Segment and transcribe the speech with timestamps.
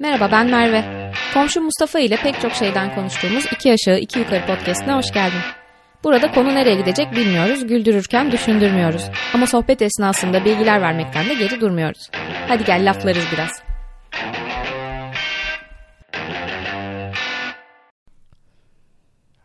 [0.00, 1.12] Merhaba ben Merve.
[1.34, 5.40] Komşu Mustafa ile pek çok şeyden konuştuğumuz iki aşağı iki yukarı podcastine hoş geldin.
[6.04, 9.10] Burada konu nereye gidecek bilmiyoruz, güldürürken düşündürmüyoruz.
[9.34, 12.10] Ama sohbet esnasında bilgiler vermekten de geri durmuyoruz.
[12.48, 13.62] Hadi gel laflarız biraz.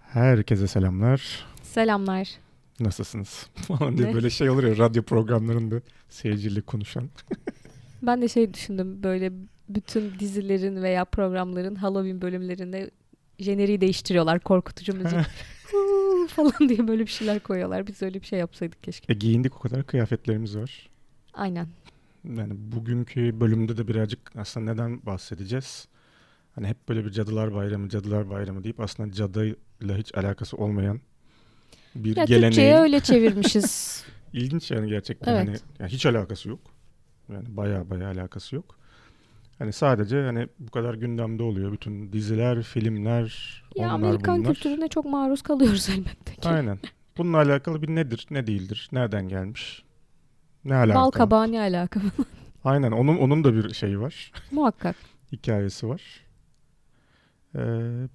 [0.02, 1.46] Herkese selamlar.
[1.62, 2.28] Selamlar.
[2.80, 3.48] Nasılsınız?
[3.68, 7.10] Falan diye böyle şey olur ya radyo programlarında seyirciyle konuşan.
[8.02, 9.32] Ben de şey düşündüm böyle
[9.70, 12.92] bütün dizilerin veya programların Halloween bölümlerinde
[13.40, 15.20] jeneriği değiştiriyorlar korkutucu müzik.
[16.30, 17.88] Falan diye böyle bir şeyler koyuyorlar.
[17.88, 19.14] Biz öyle bir şey yapsaydık keşke.
[19.14, 20.90] E giyindik o kadar kıyafetlerimiz var.
[21.34, 21.68] Aynen.
[22.24, 25.88] Yani bugünkü bölümde de birazcık aslında neden bahsedeceğiz?
[26.56, 31.00] Hani hep böyle bir cadılar bayramı, cadılar bayramı deyip aslında cadıyla hiç alakası olmayan
[31.96, 32.50] bir Ya geleneği.
[32.50, 34.04] Türkçe'ye öyle çevirmişiz.
[34.34, 35.48] İlginç yani gerçekten Evet.
[35.48, 36.60] hani yani hiç alakası yok.
[37.30, 38.76] Yani baya baya alakası yok.
[39.64, 44.54] Hani sadece hani bu kadar gündemde oluyor bütün diziler, filmler, ya onlar Amerikan bunlar.
[44.54, 46.50] kültürüne çok maruz kalıyoruz elbette ki.
[46.50, 46.80] Aynen.
[47.18, 49.84] Bununla alakalı bir nedir, ne değildir, nereden gelmiş,
[50.66, 50.96] ne alaka?
[51.00, 52.02] Bal kabağı ne alaka?
[52.64, 52.92] Aynen.
[52.92, 54.96] Onun onun da bir şeyi var, Muhakkak.
[55.32, 56.02] hikayesi var.
[57.56, 57.60] Ee,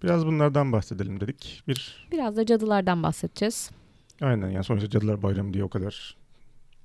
[0.02, 1.62] biraz bunlardan bahsedelim dedik.
[1.69, 3.70] Bir Biraz da cadılardan bahsedeceğiz.
[4.20, 6.16] aynen yani sonuçta Cadılar Bayramı diye o kadar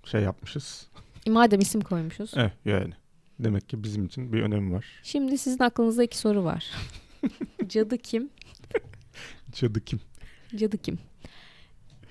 [0.03, 0.87] şey yapmışız.
[1.25, 2.33] E, Madem isim koymuşuz.
[2.37, 2.93] Eh yani
[3.39, 4.85] demek ki bizim için bir önemi var.
[5.03, 6.65] Şimdi sizin aklınızda iki soru var.
[7.67, 8.29] Cadı kim?
[9.51, 9.99] Cadı kim?
[10.55, 10.99] Cadı kim?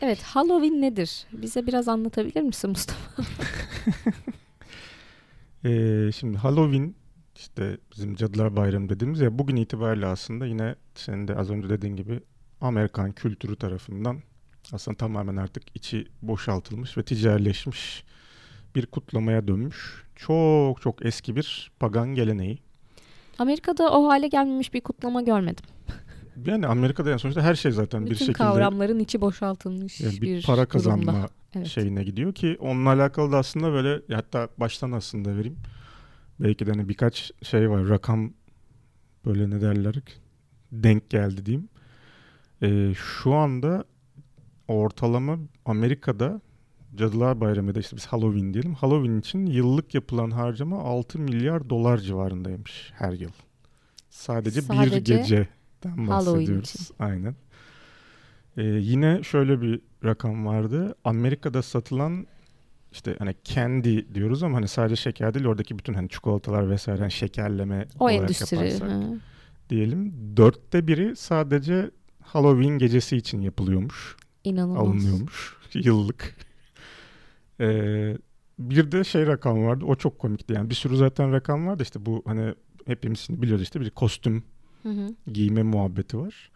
[0.01, 1.27] Evet, Halloween nedir?
[1.33, 3.23] Bize biraz anlatabilir misin Mustafa?
[5.65, 6.95] Ee, şimdi Halloween
[7.37, 11.97] işte bizim Cadılar Bayramı dediğimiz ya bugün itibariyle aslında yine senin de az önce dediğin
[11.97, 12.21] gibi
[12.61, 14.23] Amerikan kültürü tarafından
[14.73, 18.05] aslında tamamen artık içi boşaltılmış ve ticarileşmiş
[18.75, 20.05] bir kutlamaya dönmüş.
[20.17, 22.59] Çok çok eski bir pagan geleneği.
[23.39, 25.65] Amerika'da o hale gelmemiş bir kutlama görmedim.
[26.47, 30.21] Yani Amerika'da yani sonuçta her şey zaten bir Bütün şekilde kavramların içi boşaltılmış yani bir,
[30.23, 31.29] bir, para kazanma durumda.
[31.55, 31.67] Evet.
[31.67, 35.57] şeyine gidiyor ki onunla alakalı da aslında böyle hatta baştan aslında vereyim.
[36.41, 38.33] Belki de hani birkaç şey var rakam
[39.27, 39.95] böyle ne derler
[40.73, 41.69] denk geldi diyeyim.
[42.63, 43.85] Ee, şu anda
[44.69, 46.41] ortalama Amerika'da
[46.97, 48.75] Cadılar Bayramı'da işte biz Halloween diyelim.
[48.75, 53.31] Halloween için yıllık yapılan harcama 6 milyar dolar civarındaymış her yıl.
[54.11, 55.47] Sadece, bir Sadece geceden
[55.85, 56.71] Halloween bahsediyoruz.
[56.75, 56.95] için.
[56.99, 57.35] Aynen.
[58.57, 60.95] Ee, yine şöyle bir rakam vardı.
[61.05, 62.27] Amerika'da satılan
[62.93, 67.11] işte hani candy diyoruz ama hani sadece şeker değil oradaki bütün hani çikolatalar vesaire hani
[67.11, 68.57] şekerleme O olarak endüstri.
[68.57, 69.19] yaparsak hı.
[69.71, 71.91] diyelim dörtte biri sadece
[72.23, 74.83] Halloween gecesi için yapılıyormuş, İnanılmaz.
[74.83, 76.35] alınıyormuş yıllık.
[77.63, 78.17] Ee,
[78.59, 82.07] bir de şey rakam vardı o çok komikti yani bir sürü zaten rakam vardı işte
[82.07, 82.55] bu hani
[82.87, 84.45] hepimiz biliyoruz işte bir kostüm
[84.83, 85.15] Hı hı.
[85.33, 86.51] giyme muhabbeti var.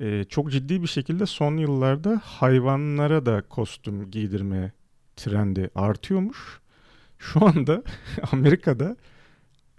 [0.00, 4.72] Ee, çok ciddi bir şekilde son yıllarda hayvanlara da kostüm giydirme
[5.16, 6.60] trendi artıyormuş.
[7.18, 7.82] Şu anda
[8.32, 8.96] Amerika'da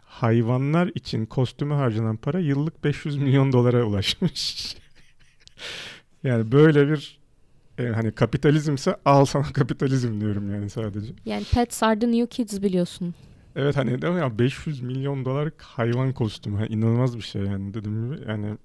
[0.06, 4.76] hayvanlar için kostüme harcanan para yıllık 500 milyon dolara ulaşmış.
[6.24, 7.21] yani böyle bir
[7.84, 11.14] e, hani kapitalizmse al sana kapitalizm diyorum yani sadece.
[11.26, 13.14] Yani Pets are the new kids biliyorsun.
[13.56, 17.74] Evet hani değil mi ya 500 milyon dolar hayvan kostümü hani inanılmaz bir şey yani
[17.74, 18.58] dediğim gibi yani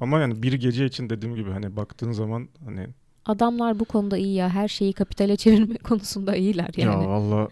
[0.00, 2.86] ama yani bir gece için dediğim gibi hani baktığın zaman hani
[3.26, 4.48] Adamlar bu konuda iyi ya.
[4.48, 7.02] Her şeyi kapitale çevirme konusunda iyiler yani.
[7.02, 7.48] ya valla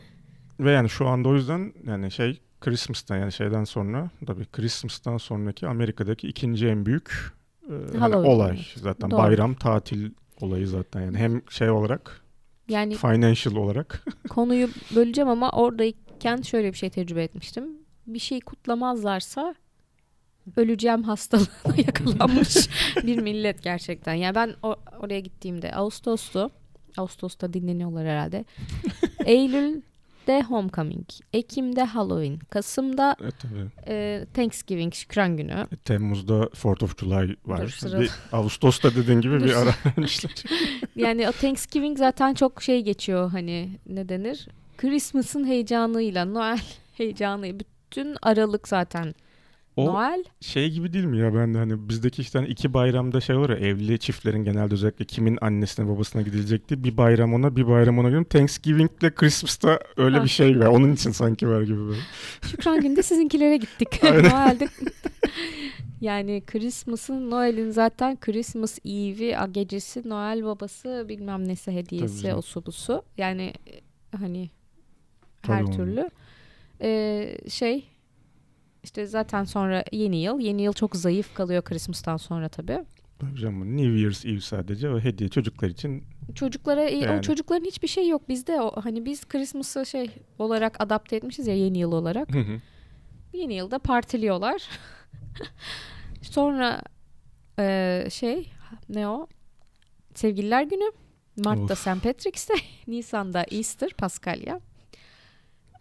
[0.61, 5.67] ve yani şu anda o yüzden yani şey Christmas'tan yani şeyden sonra tabii Christmas'tan sonraki
[5.67, 7.33] Amerika'daki ikinci en büyük
[7.69, 9.19] e, hani olay zaten Doğru.
[9.19, 10.11] bayram tatil
[10.43, 12.21] olayı zaten yani hem şey olarak
[12.69, 17.65] Yani financial olarak konuyu böleceğim ama oradayken şöyle bir şey tecrübe etmiştim.
[18.07, 19.55] Bir şey kutlamazlarsa
[20.57, 22.69] öleceğim hastalığına yakalanmış
[23.07, 24.15] bir millet gerçekten.
[24.15, 26.51] Yani ben o- oraya gittiğimde Ağustos'tu.
[26.97, 28.45] Ağustos'ta dinleniyorlar herhalde.
[30.29, 31.07] Eylül'de Homecoming.
[31.33, 32.39] Ekim'de Halloween.
[32.51, 33.35] Kasım'da evet,
[33.87, 35.67] e, Thanksgiving, Şükran Günü.
[35.73, 37.79] E, Temmuz'da 4th of July var.
[37.83, 39.45] Dur, Bir Ağustos'ta dediğin gibi Dur.
[39.45, 40.33] bir ara vermişler.
[40.97, 44.49] Yani o Thanksgiving zaten çok şey geçiyor hani ne denir?
[44.79, 46.61] Christmas'ın heyecanıyla, Noel
[46.95, 47.61] heyecanı.
[47.61, 49.15] Bütün Aralık zaten
[49.77, 50.25] O Noel.
[50.41, 53.51] şey gibi değil mi ya ben de hani bizdeki işte hani iki bayramda şey olur
[53.51, 56.85] ya evli çiftlerin genelde özellikle kimin annesine babasına gidilecekti.
[56.85, 58.29] Bir bayram ona bir bayram ona gidiyorum.
[58.29, 60.67] Thanksgiving'le Christmas'ta öyle bir şey var.
[60.67, 62.01] Onun için sanki var gibi böyle.
[62.43, 64.03] Şükran günde sizinkilere gittik.
[64.03, 64.69] Noel'de
[66.01, 72.67] yani Christmas'ın Noel'in zaten Christmas Eve'i gecesi Noel babası bilmem nesi Tabii hediyesi o su
[72.67, 73.03] bu su.
[73.19, 73.81] Yani e,
[74.17, 74.51] hani
[75.43, 75.77] Tabii her onu.
[75.77, 76.11] türlü.
[76.81, 77.92] Ee, şey
[78.85, 80.41] İşte zaten sonra yeni yıl.
[80.41, 82.85] Yeni yıl çok zayıf kalıyor Christmas'tan sonra tabii.
[83.19, 86.05] Tabii canım New Year's Eve sadece o hediye çocuklar için.
[86.35, 87.23] Çocuklara e, o Yani.
[87.23, 88.61] çocukların hiçbir şey yok bizde.
[88.61, 92.35] O hani biz Christmas'ı şey olarak adapte etmişiz ya yeni yıl olarak.
[92.35, 92.61] Hı hı.
[93.33, 94.63] Yeni yılda partiliyorlar.
[96.23, 96.83] Sonra
[97.59, 98.53] e, şey
[98.89, 99.27] ne o?
[100.15, 100.93] Sevgililer günü.
[101.37, 101.77] Mart'ta.
[101.77, 102.03] St.
[102.03, 102.61] Patrick's Day.
[102.87, 104.61] Nisan'da Easter, Paskalya.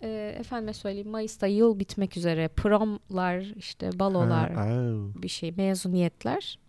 [0.01, 2.47] E, efendime söyleyeyim Mayıs'ta yıl bitmek üzere.
[2.47, 4.67] Promlar, işte balolar, Ha,
[5.15, 6.59] bir şey, mezuniyetler.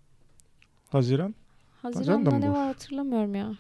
[0.89, 1.35] Haziran?
[1.83, 2.57] Haziran'da mı ne boş?
[2.57, 3.53] var hatırlamıyorum ya.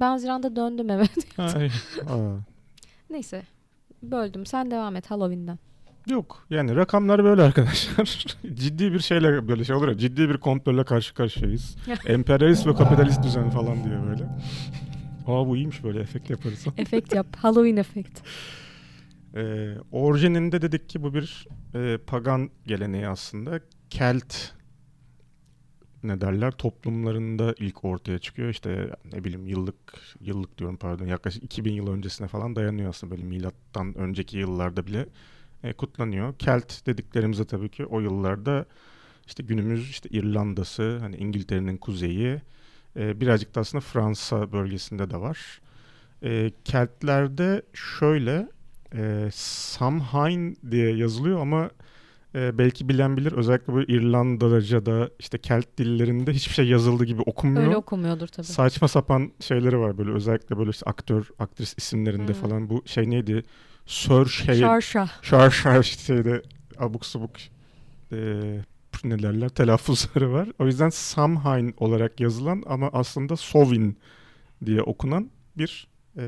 [0.00, 0.90] Ben Haziran'da döndüm
[1.38, 1.48] aa.
[3.10, 3.42] Neyse.
[4.02, 4.46] Böldüm.
[4.46, 5.58] Sen devam et Halloween'den.
[6.10, 8.26] Yok yani rakamlar böyle arkadaşlar.
[8.54, 11.76] ciddi bir şeyle böyle şey olur ya ciddi bir komployla karşı karşıyayız.
[12.06, 14.24] Emperyalist ve kapitalist düzen falan diye böyle.
[15.26, 16.66] Aa bu iyiymiş böyle efekt yaparız.
[16.76, 17.26] Efekt yap.
[17.36, 18.20] Halloween efekt.
[19.36, 23.60] Ee, orijininde dedik ki bu bir e, pagan geleneği aslında.
[23.90, 24.34] Kelt
[26.02, 28.48] ne derler toplumlarında ilk ortaya çıkıyor.
[28.48, 29.76] İşte ne bileyim yıllık
[30.20, 35.06] yıllık diyorum pardon yaklaşık 2000 yıl öncesine falan dayanıyor aslında böyle milattan önceki yıllarda bile
[35.62, 36.34] e, kutlanıyor.
[36.38, 38.66] Kelt dediklerimize tabii ki o yıllarda
[39.26, 42.40] işte günümüz işte İrlanda'sı hani İngiltere'nin kuzeyi
[42.96, 45.60] e, birazcık da aslında Fransa bölgesinde de var.
[46.22, 48.48] E, Keltlerde şöyle
[48.94, 51.70] e, Samhain diye yazılıyor ama
[52.34, 57.66] e, belki bilen bilir özellikle böyle İrlandaca'da işte Kelt dillerinde hiçbir şey yazıldığı gibi okunmuyor.
[57.66, 58.46] Öyle okumuyordur tabii.
[58.46, 62.36] Saçma sapan şeyleri var böyle özellikle böyle işte aktör, aktris isimlerinde Hı.
[62.36, 63.42] falan bu şey neydi?
[63.86, 65.10] Sir şey Şarşa.
[65.22, 66.42] şar şar şeyde
[66.78, 67.30] abuk subuk
[68.12, 68.16] e,
[69.04, 70.48] ne derler telaffuzları var.
[70.58, 73.98] O yüzden Samhain olarak yazılan ama aslında Sovin
[74.66, 75.88] diye okunan bir
[76.18, 76.24] e,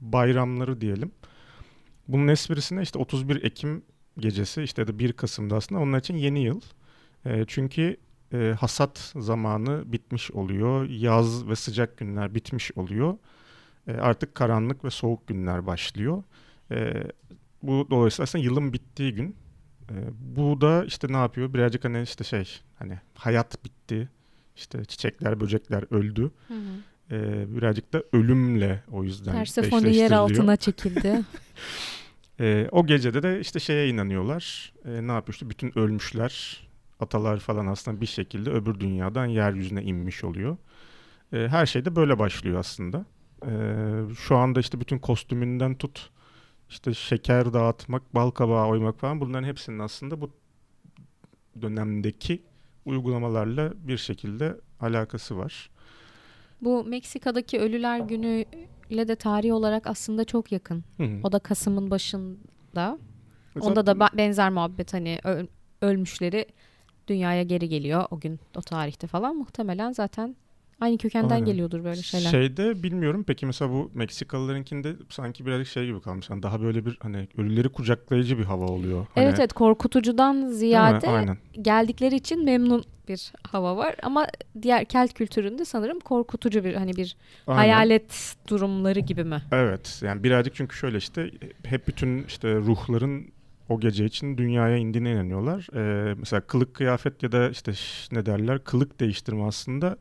[0.00, 1.12] bayramları diyelim.
[2.08, 3.82] Bunun esprisine işte 31 Ekim
[4.18, 6.60] gecesi işte de 1 Kasım'da aslında onlar için yeni yıl.
[7.24, 7.96] E, çünkü
[8.32, 10.88] e, hasat zamanı bitmiş oluyor.
[10.88, 13.18] Yaz ve sıcak günler bitmiş oluyor.
[13.86, 16.22] E, artık karanlık ve soğuk günler başlıyor.
[16.70, 17.04] E,
[17.62, 19.36] bu dolayısıyla aslında yılın bittiği gün.
[19.90, 19.94] E,
[20.36, 21.54] bu da işte ne yapıyor?
[21.54, 24.08] Birazcık hani işte şey hani hayat bitti.
[24.56, 26.30] İşte çiçekler, böcekler öldü.
[26.48, 26.58] Hı hı.
[27.12, 31.20] E, birazcık da ölümle o yüzden Persefone yer altına çekildi.
[32.40, 34.72] E, o gecede de işte şeye inanıyorlar.
[34.84, 36.62] E, ne işte bütün ölmüşler,
[37.00, 40.56] atalar falan aslında bir şekilde öbür dünyadan yeryüzüne inmiş oluyor.
[41.32, 43.04] E, her şey de böyle başlıyor aslında.
[43.46, 43.52] E,
[44.18, 46.10] şu anda işte bütün kostümünden tut,
[46.68, 50.30] işte şeker dağıtmak, bal kabağı oymak falan bunların hepsinin aslında bu
[51.62, 52.42] dönemdeki
[52.84, 55.70] uygulamalarla bir şekilde alakası var.
[56.62, 58.44] Bu Meksika'daki Ölüler Günü
[58.90, 60.84] ile de tarih olarak aslında çok yakın.
[60.96, 61.20] Hı hı.
[61.24, 62.98] O da Kasım'ın başında.
[63.54, 65.46] Mesela- Onda da benzer muhabbet hani öl-
[65.82, 66.46] ölmüşleri
[67.08, 70.36] dünyaya geri geliyor o gün o tarihte falan muhtemelen zaten
[70.82, 71.46] aynı kökenden Aynen.
[71.46, 72.30] geliyordur böyle şeyler.
[72.30, 76.30] Şeyde bilmiyorum peki mesela bu Meksikalılarınkinde sanki birazcık şey gibi kalmış.
[76.30, 79.06] Yani daha böyle bir hani ölüleri kucaklayıcı bir hava oluyor.
[79.14, 84.26] Hani, evet evet korkutucudan ziyade geldikleri için memnun bir hava var ama
[84.62, 87.58] diğer Kelt kültüründe sanırım korkutucu bir hani bir Aynen.
[87.58, 89.42] hayalet durumları gibi mi?
[89.52, 91.30] Evet yani birazcık çünkü şöyle işte
[91.64, 93.32] hep bütün işte ruhların
[93.68, 95.66] o gece için dünyaya indiğine inanıyorlar.
[95.74, 97.72] Ee, mesela kılık kıyafet ya da işte
[98.12, 99.96] ne derler kılık değiştirme aslında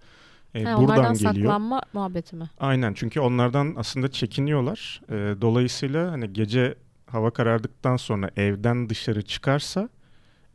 [0.55, 1.33] e, Ha, buradan onlardan geliyor.
[1.35, 2.49] saklanma muhabbeti mi?
[2.59, 5.01] Aynen çünkü onlardan aslında çekiniyorlar.
[5.09, 6.75] Ee, dolayısıyla hani gece
[7.07, 9.89] hava karardıktan sonra evden dışarı çıkarsa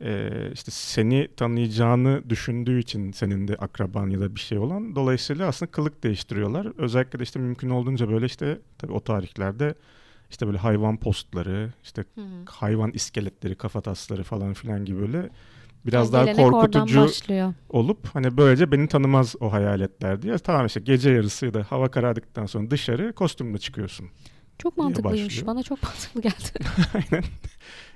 [0.01, 5.47] e, işte seni tanıyacağını düşündüğü için senin de akraban ya da bir şey olan dolayısıyla
[5.47, 6.67] aslında kılık değiştiriyorlar.
[6.77, 9.75] Özellikle de işte mümkün olduğunca böyle işte tabii o tarihlerde
[10.29, 12.21] işte böyle hayvan postları, işte hı.
[12.49, 15.29] hayvan iskeletleri, kafatasları falan filan gibi böyle
[15.87, 17.07] biraz Ha, daha korkutucu
[17.69, 20.37] olup hani böylece beni tanımaz o hayaletler diye.
[20.37, 24.09] Tamam işte gece yarısı ya da hava karardıktan sonra dışarı kostümle çıkıyorsun.
[24.59, 25.25] Çok mantıklıymış.
[25.25, 25.47] başlıyor.
[25.47, 26.69] Bana çok mantıklı geldi.
[26.93, 27.23] Aynen.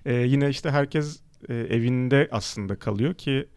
[0.05, 3.49] Ee, yine işte herkes e, evinde aslında kalıyor ki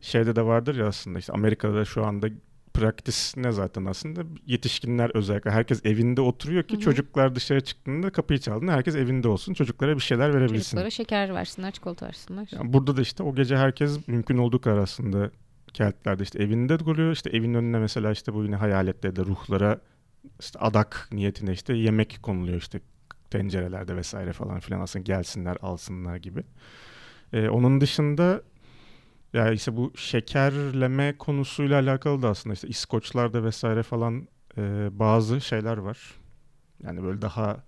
[0.00, 2.28] şeyde de vardır ya aslında işte Amerika'da şu anda
[2.74, 6.80] praktis ne zaten aslında yetişkinler özellikle herkes evinde oturuyor ki Hı hı.
[6.80, 10.56] çocuklar dışarı çıktığında kapıyı çaldığında herkes evinde olsun çocuklara bir şeyler verebilsin.
[10.58, 12.48] Çocuklara şeker versinler, çikolata versinler.
[12.52, 15.30] Yani burada da işte o gece herkes mümkün olduğu kadar aslında
[15.72, 17.12] Keltlerde işte evinde duruyor.
[17.12, 19.80] İşte evin önüne mesela işte bu yine hayaletlere de ruhlara
[20.40, 22.80] işte adak niyetine işte yemek konuluyor işte
[23.30, 26.42] tencerelerde vesaire falan filan aslında gelsinler alsınlar gibi.
[27.32, 28.42] Ee, onun dışında
[29.32, 35.76] ya işte bu şekerleme konusuyla alakalı da aslında işte İskoçlarda vesaire falan e, bazı şeyler
[35.76, 36.14] var.
[36.82, 37.64] Yani böyle daha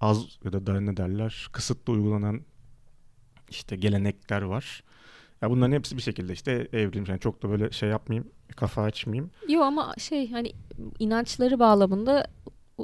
[0.00, 2.40] az ya da daha ne derler kısıtlı uygulanan
[3.50, 4.82] işte gelenekler var.
[5.42, 7.08] Ya bunların hepsi bir şekilde işte evrilmiş.
[7.08, 9.30] Yani çok da böyle şey yapmayayım, kafa açmayayım.
[9.48, 10.52] Yok ama şey hani
[10.98, 12.26] inançları bağlamında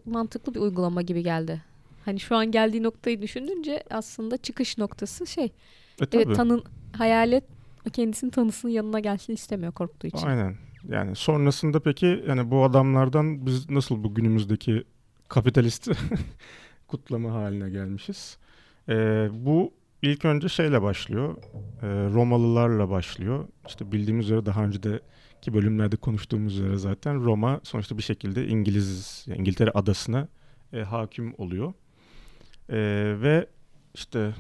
[0.04, 1.62] mantıklı bir uygulama gibi geldi.
[2.04, 5.44] Hani şu an geldiği noktayı düşününce aslında çıkış noktası şey.
[5.44, 6.06] E.
[6.12, 7.44] Evet tanın hayalet
[7.90, 10.26] kendisinin tanısının yanına gelsin istemiyor korktuğu için.
[10.26, 10.56] Aynen.
[10.88, 14.84] Yani sonrasında peki yani bu adamlardan biz nasıl bu günümüzdeki
[15.28, 15.90] kapitalist
[16.88, 18.38] kutlama haline gelmişiz?
[18.88, 19.72] Ee, bu
[20.02, 21.36] ilk önce şeyle başlıyor.
[21.82, 23.48] Ee, Romalılarla başlıyor.
[23.68, 25.00] İşte bildiğimiz üzere daha önce de
[25.42, 30.28] ki bölümlerde konuştuğumuz üzere zaten Roma sonuçta bir şekilde İngiliz, yani İngiltere adasına
[30.72, 31.72] e, hakim oluyor.
[32.68, 32.76] E,
[33.22, 33.46] ve
[33.94, 34.34] işte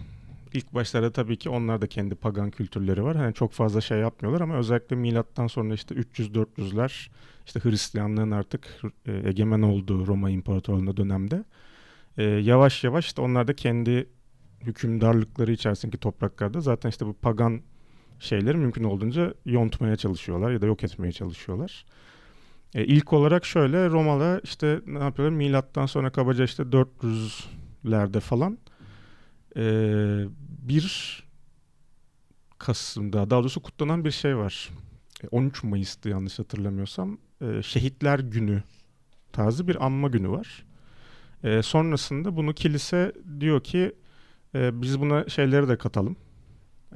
[0.54, 3.16] ilk başlarda tabii ki onlar da kendi pagan kültürleri var.
[3.16, 7.10] Hani çok fazla şey yapmıyorlar ama özellikle milattan sonra işte 300-400'ler
[7.46, 11.44] işte Hristiyanlığın artık e, egemen olduğu Roma İmparatorluğu'nda dönemde
[12.18, 14.08] e, yavaş yavaş işte onlar da kendi
[14.60, 17.60] hükümdarlıkları içerisindeki topraklarda zaten işte bu pagan
[18.20, 21.84] şeyleri mümkün olduğunca yontmaya çalışıyorlar ya da yok etmeye çalışıyorlar.
[22.74, 25.36] E, ilk olarak şöyle Roma'da işte ne yapıyorlar?
[25.36, 28.58] Milattan sonra kabaca işte 400'lerde falan
[29.56, 29.62] e,
[30.38, 31.22] bir
[32.58, 34.70] Kasım'da daha doğrusu kutlanan bir şey var.
[35.30, 37.18] 13 e, Mayıs'tı yanlış hatırlamıyorsam.
[37.40, 38.62] E, Şehitler Günü
[39.32, 40.64] tarzı bir anma günü var.
[41.44, 43.92] E, sonrasında bunu kilise diyor ki
[44.54, 46.16] e, biz buna şeyleri de katalım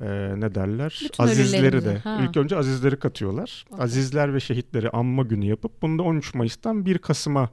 [0.00, 2.20] e, ne derler Bütün azizleri de ha.
[2.22, 3.64] ilk önce azizleri katıyorlar.
[3.70, 3.84] Okay.
[3.84, 7.50] Azizler ve şehitleri anma günü yapıp bunu da 13 Mayıs'tan 1 Kasım'a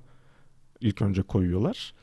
[0.82, 1.94] ilk önce koyuyorlar.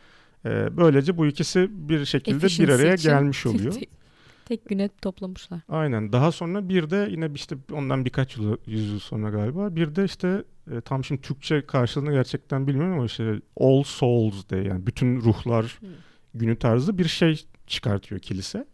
[0.45, 3.75] E, böylece bu ikisi bir şekilde bir araya gelmiş oluyor.
[4.45, 5.61] tek, güne toplamışlar.
[5.69, 6.13] Aynen.
[6.13, 10.05] Daha sonra bir de yine işte ondan birkaç yıl, yüz yıl sonra galiba bir de
[10.05, 15.21] işte e, tam şimdi Türkçe karşılığını gerçekten bilmiyorum ama işte All Souls Day yani bütün
[15.21, 15.89] ruhlar hmm.
[16.35, 18.67] günü tarzı bir şey çıkartıyor kilise.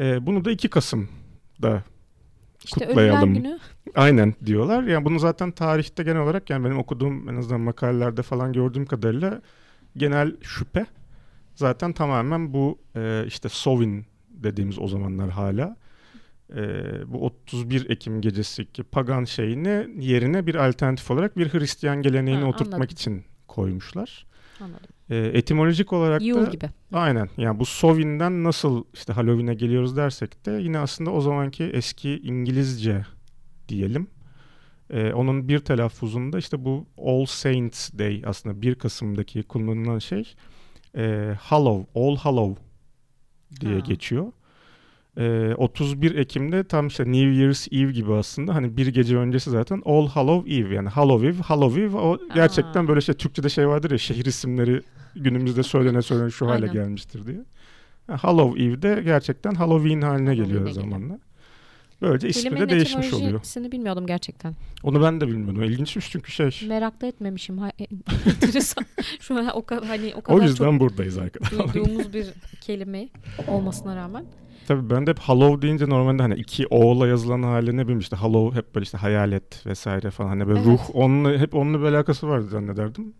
[0.00, 1.82] E, bunu da 2 Kasım'da
[2.64, 3.34] işte kutlayalım.
[3.34, 3.58] günü.
[3.94, 4.82] Aynen diyorlar.
[4.82, 9.42] Yani bunu zaten tarihte genel olarak yani benim okuduğum en azından makalelerde falan gördüğüm kadarıyla
[9.96, 10.86] genel şüphe
[11.54, 15.76] zaten tamamen bu e, işte Sovin dediğimiz o zamanlar hala
[16.56, 16.62] e,
[17.06, 22.48] bu 31 Ekim gecesi ki pagan şeyini yerine bir alternatif olarak bir Hristiyan geleneğini ha,
[22.48, 22.92] oturtmak anladım.
[22.92, 24.26] için koymuşlar.
[24.60, 24.86] Anladım.
[25.10, 26.70] E, etimolojik olarak Yule da gibi.
[26.92, 32.18] aynen yani bu Sovin'den nasıl işte Halloween'e geliyoruz dersek de yine aslında o zamanki eski
[32.18, 33.06] İngilizce
[33.68, 34.06] diyelim.
[34.90, 40.34] E, onun bir telaffuzunda işte bu All Saints Day aslında 1 Kasım'daki kullanılan şey
[40.96, 42.62] e, Hallow, All Hallow
[43.60, 43.80] diye ha.
[43.80, 44.32] geçiyor.
[45.18, 49.82] E, 31 Ekim'de tam işte New Year's Eve gibi aslında hani bir gece öncesi zaten
[49.84, 52.88] All Hallow Eve yani Hallow Eve, Hallow Eve o gerçekten Aa.
[52.88, 54.82] böyle şey Türkçe'de şey vardır ya şehir isimleri
[55.14, 57.44] günümüzde söylene söylene şu hale gelmiştir diye.
[58.08, 61.18] Yani Hallow Eve'de gerçekten Halloween haline Halloween geliyor zamanla.
[62.02, 63.42] Böylece ismi Kelimenin de değişmiş oluyor.
[63.42, 64.54] Kelimenin bilmiyordum gerçekten.
[64.82, 65.62] Onu ben de bilmiyordum.
[65.62, 66.68] İlginçmiş çünkü şey.
[66.68, 67.58] Merak da etmemişim.
[67.58, 67.70] Ha,
[68.26, 68.84] enteresan.
[69.20, 71.74] Şu an o kadar hani o kadar O yüzden çok buradayız arkadaşlar.
[71.74, 72.26] Duyduğumuz bir
[72.60, 73.08] kelime
[73.48, 74.24] olmasına rağmen.
[74.68, 78.16] Tabii ben de hep Hollow deyince normalde hani iki O'la yazılan hali ne bileyim işte
[78.16, 80.68] Hollow hep böyle işte hayalet vesaire falan hani böyle evet.
[80.68, 83.14] ruh onunla hep onunla bir alakası var zannederdim.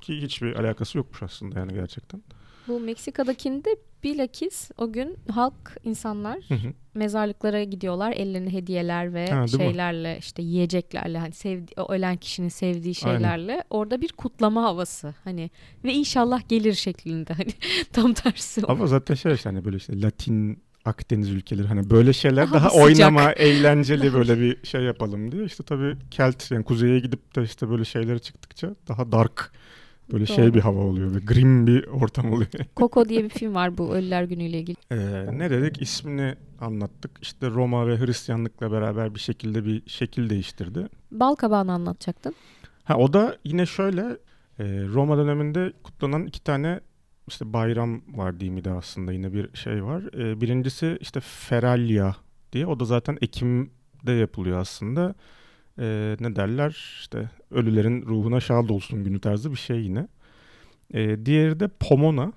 [0.00, 2.22] Ki hiçbir alakası yokmuş aslında yani gerçekten.
[2.68, 6.72] Bu Meksika'dakinde bilakis o gün halk insanlar hı hı.
[6.94, 10.18] mezarlıklara gidiyorlar ellerine hediyeler ve ha, şeylerle mi?
[10.18, 13.64] işte yiyeceklerle hani sevdi ölen kişinin sevdiği şeylerle Aynen.
[13.70, 15.50] orada bir kutlama havası hani
[15.84, 17.50] ve inşallah gelir şeklinde hani
[17.92, 18.62] tam tersi.
[18.68, 22.82] Ama zaten şey işte hani böyle işte Latin Akdeniz ülkeleri hani böyle şeyler daha, daha
[22.84, 25.44] oynama, eğlenceli böyle bir şey yapalım diye.
[25.44, 29.52] İşte tabii Kelt yani kuzeye gidip de işte böyle şeylere çıktıkça daha dark
[30.12, 30.36] böyle Doğru.
[30.36, 32.50] şey bir hava oluyor ve grim bir ortam oluyor.
[32.76, 34.76] Coco diye bir film var bu Ölüler Günü ile ilgili.
[34.90, 35.82] Ee, ne dedik?
[35.82, 37.10] ismini anlattık.
[37.22, 40.88] İşte Roma ve Hristiyanlıkla beraber bir şekilde bir şekil değiştirdi.
[41.10, 42.34] Bal kabağını anlatacaktın.
[42.84, 44.00] Ha o da yine şöyle
[44.58, 46.80] e, Roma döneminde kutlanan iki tane
[47.28, 50.02] işte bayram var diyeyim de aslında yine bir şey var.
[50.18, 52.16] E, birincisi işte Feralya
[52.52, 55.14] diye o da zaten Ekim'de yapılıyor aslında.
[55.78, 60.08] E, ne derler işte ölülerin ruhuna şad olsun günü tarzı bir şey yine.
[60.94, 62.32] E, diğeri de Pomona.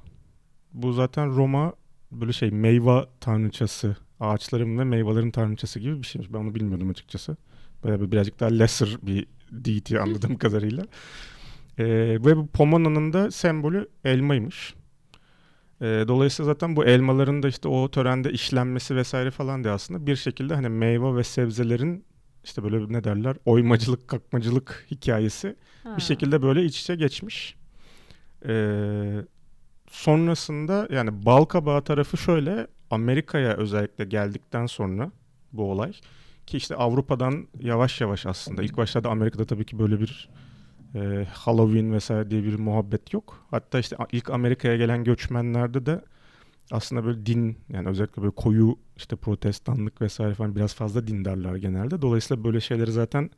[0.74, 1.74] Bu zaten Roma
[2.12, 6.34] böyle şey meyve tanrıçası, ağaçların ve meyvelerin tanrıçası gibi bir şeymiş.
[6.34, 7.38] Ben onu bilmiyordum açıkçası.
[7.84, 10.84] Böyle birazcık daha lesser bir deity anladığım kadarıyla.
[11.78, 11.86] E,
[12.26, 14.74] ve bu Pomona'nın da sembolü elmaymış.
[15.82, 20.16] E, dolayısıyla zaten bu elmaların da işte o törende işlenmesi vesaire falan da aslında bir
[20.16, 22.06] şekilde hani meyve ve sebzelerin
[22.46, 25.98] işte böyle ne derler oymacılık kakmacılık hikayesi ha.
[25.98, 27.56] bir şekilde böyle iç içe geçmiş.
[28.48, 29.16] Ee,
[29.90, 35.12] sonrasında yani bal kabağı tarafı şöyle Amerika'ya özellikle geldikten sonra
[35.54, 35.94] bu olay
[36.48, 40.30] ki işte Avrupa'dan yavaş yavaş aslında ilk başlarda Amerika'da tabii ki böyle bir
[40.96, 43.46] e, Halloween vesaire diye bir muhabbet yok.
[43.52, 46.02] Hatta işte ilk Amerika'ya gelen göçmenlerde de
[46.72, 52.02] aslında böyle din yani özellikle böyle koyu işte protestanlık vesaire falan biraz fazla dindarlar genelde.
[52.02, 53.30] Dolayısıyla böyle şeyleri zaten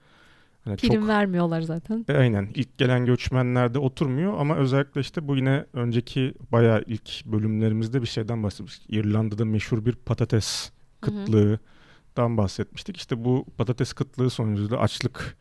[0.64, 2.06] hani prim çok, vermiyorlar zaten.
[2.08, 2.50] E, aynen.
[2.56, 8.44] ilk gelen göçmenlerde oturmuyor ama özellikle işte bu yine önceki bayağı ilk bölümlerimizde bir şeyden
[8.44, 8.90] bahsetmiştik.
[8.90, 12.98] İrlanda'da meşhur bir patates kıtlığından bahsetmiştik.
[12.98, 15.38] İşte bu patates kıtlığı sonucunda açlık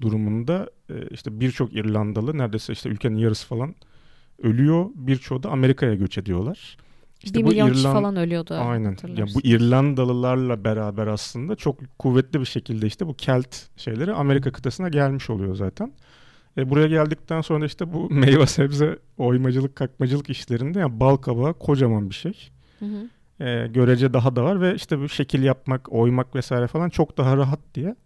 [0.00, 3.74] durumunda e, işte birçok İrlandalı neredeyse işte ülkenin yarısı falan
[4.42, 4.90] ölüyor.
[4.94, 6.76] Birçoğu da Amerika'ya göç ediyorlar.
[7.24, 7.74] İşte bir milyon İrland...
[7.74, 8.54] kişi falan ölüyordu.
[8.54, 8.96] Aynen.
[9.16, 14.88] Yani bu İrlandalılarla beraber aslında çok kuvvetli bir şekilde işte bu Kelt şeyleri Amerika kıtasına
[14.88, 15.92] gelmiş oluyor zaten.
[16.58, 22.10] E, buraya geldikten sonra işte bu meyve sebze oymacılık kakmacılık işlerinde yani bal kabağı kocaman
[22.10, 22.50] bir şey.
[22.78, 23.08] Hı hı.
[23.44, 27.36] E, görece daha da var ve işte bu şekil yapmak, oymak vesaire falan çok daha
[27.36, 27.96] rahat diye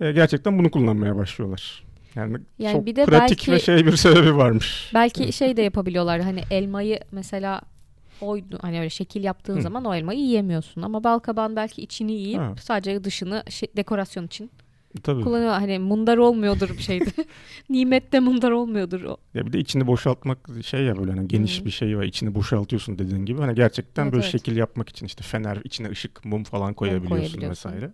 [0.00, 1.84] e, gerçekten bunu kullanmaya başlıyorlar.
[2.14, 4.90] Yani, yani çok bir de pratik belki, ve şey bir sebebi varmış.
[4.94, 7.60] Belki şey de yapabiliyorlar hani elmayı mesela
[8.20, 9.62] oydu hani öyle şekil yaptığın Hı.
[9.62, 12.54] zaman o elmayı yiyemiyorsun ama bal kabağın belki içini yiyip ha.
[12.60, 14.50] sadece dışını şey, dekorasyon için
[15.02, 15.22] Tabii.
[15.22, 15.50] kullanıyor.
[15.50, 17.10] Hani mundar olmuyordur bir şeyde.
[17.70, 19.16] Nimette mundar olmuyordur o.
[19.34, 21.66] Ya bir de içini boşaltmak şey ya böyle hani geniş hmm.
[21.66, 22.04] bir şey var.
[22.04, 23.40] içini boşaltıyorsun dediğin gibi.
[23.40, 24.32] Hani gerçekten evet, böyle evet.
[24.32, 27.70] şekil yapmak için işte fener içine ışık, mum falan koyabiliyorsun, koyabiliyorsun.
[27.70, 27.92] vesaire.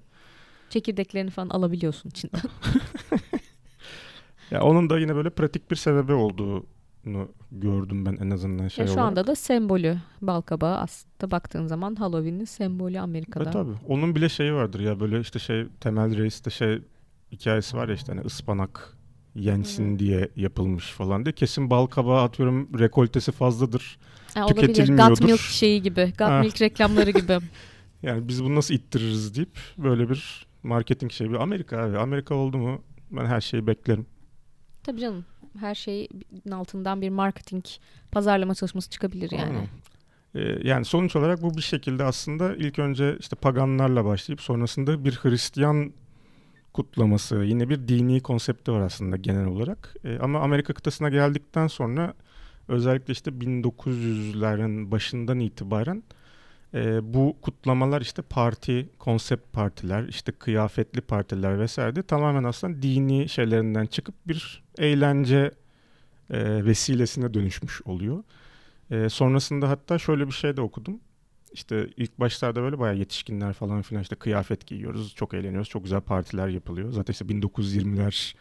[0.71, 2.41] Çekirdeklerini falan alabiliyorsun içinden.
[4.51, 6.67] ya onun da yine böyle pratik bir sebebi olduğu
[7.53, 9.07] gördüm ben en azından şey e şu olarak.
[9.07, 13.51] anda da sembolü balkabağı aslında baktığın zaman Halloween'in sembolü Amerika'da.
[13.51, 13.75] E tabii.
[13.89, 16.83] Onun bile şeyi vardır ya böyle işte şey temel reis de şey
[17.33, 18.97] hikayesi var ya işte hani ıspanak
[19.35, 19.99] yensin hmm.
[19.99, 21.33] diye yapılmış falan diye.
[21.33, 23.99] Kesin balkabağı atıyorum rekoltesi fazladır.
[24.37, 25.09] E, tüketilmiyordur.
[25.09, 26.13] Got Milk şeyi gibi.
[26.19, 27.39] Got Milk reklamları gibi.
[28.03, 31.37] yani biz bunu nasıl ittiririz deyip böyle bir marketing şeyi.
[31.37, 31.99] Amerika abi.
[31.99, 34.07] Amerika oldu mu ben her şeyi beklerim.
[34.83, 35.25] Tabii canım
[35.59, 37.65] her şeyin altından bir marketing
[38.13, 39.45] pazarlama çalışması çıkabilir yani.
[39.45, 39.69] Aynen.
[40.35, 45.13] Ee, yani sonuç olarak bu bir şekilde aslında ilk önce işte paganlarla başlayıp sonrasında bir
[45.23, 45.93] Hristiyan
[46.73, 49.95] kutlaması, yine bir dini konsepti var aslında genel olarak.
[50.05, 52.15] Ee, ama Amerika kıtasına geldikten sonra
[52.69, 56.03] özellikle işte 1900'lerin başından itibaren
[56.75, 63.29] e, bu kutlamalar işte parti, konsept partiler, işte kıyafetli partiler vesaire de tamamen aslında dini
[63.29, 65.51] şeylerinden çıkıp bir eğlence
[66.31, 68.25] e, vesilesine dönüşmüş oluyor.
[68.91, 71.01] E, sonrasında hatta şöyle bir şey de okudum.
[71.53, 76.01] İşte ilk başlarda böyle bayağı yetişkinler falan filan işte kıyafet giyiyoruz, çok eğleniyoruz, çok güzel
[76.01, 76.93] partiler yapılıyor.
[76.93, 78.35] Zaten işte 1920'ler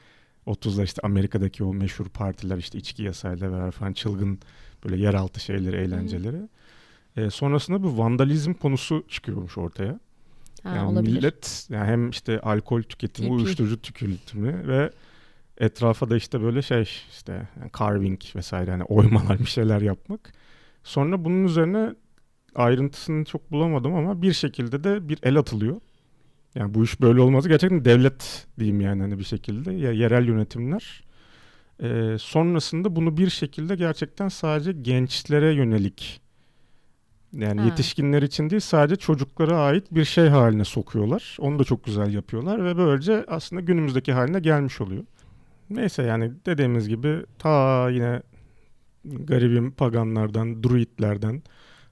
[0.47, 4.39] 30'lar işte Amerika'daki o meşhur partiler işte içki yasayla beraber falan çılgın
[4.85, 6.37] böyle yeraltı şeyleri, eğlenceleri.
[6.37, 6.47] Hmm.
[7.17, 9.99] E, sonrasında bu vandalizm konusu çıkıyormuş ortaya.
[10.63, 11.13] Ha, yani olabilir.
[11.13, 13.35] millet yani hem işte alkol tüketimi, İpi.
[13.35, 14.91] uyuşturucu tüketimi ve
[15.57, 20.33] etrafa da işte böyle şey işte yani carving vesaire hani oymalar bir şeyler yapmak.
[20.83, 21.93] Sonra bunun üzerine
[22.55, 25.81] ayrıntısını çok bulamadım ama bir şekilde de bir el atılıyor.
[26.55, 27.47] Yani bu iş böyle olmaz.
[27.47, 31.03] Gerçekten devlet diyeyim yani hani bir şekilde ya yerel yönetimler.
[31.83, 36.21] Ee, sonrasında bunu bir şekilde gerçekten sadece gençlere yönelik
[37.33, 37.67] yani ha.
[37.67, 41.37] yetişkinler için değil sadece çocuklara ait bir şey haline sokuyorlar.
[41.39, 45.03] Onu da çok güzel yapıyorlar ve böylece aslında günümüzdeki haline gelmiş oluyor.
[45.69, 48.21] Neyse yani dediğimiz gibi ta yine
[49.05, 51.43] garibim paganlardan, druidlerden.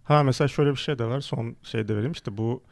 [0.03, 2.63] Ha mesela şöyle bir şey de var son şeyde vereyim işte bu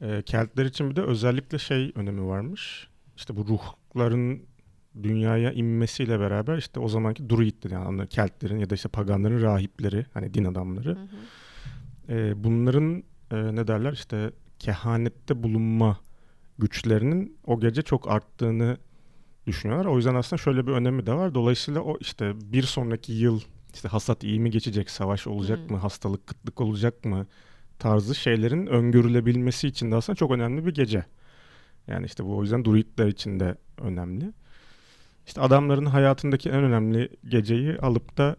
[0.00, 2.88] e, Keltler için bir de özellikle şey önemi varmış.
[3.16, 4.42] İşte bu ruhların
[5.02, 10.34] dünyaya inmesiyle beraber işte o zamanki druid yani Keltlerin ya da işte paganların rahipleri hani
[10.34, 10.90] din adamları.
[10.90, 11.16] Hı hı
[12.08, 15.98] e, bunların e, ne derler işte kehanette bulunma
[16.58, 18.76] güçlerinin o gece çok arttığını
[19.46, 19.86] düşünüyorlar.
[19.86, 21.34] O yüzden aslında şöyle bir önemi de var.
[21.34, 23.40] Dolayısıyla o işte bir sonraki yıl
[23.74, 25.70] işte hasat iyi mi geçecek, savaş olacak hmm.
[25.70, 27.26] mı, hastalık, kıtlık olacak mı
[27.78, 31.04] tarzı şeylerin öngörülebilmesi için de aslında çok önemli bir gece.
[31.86, 34.32] Yani işte bu o yüzden druidler için de önemli.
[35.26, 38.36] İşte adamların hayatındaki en önemli geceyi alıp da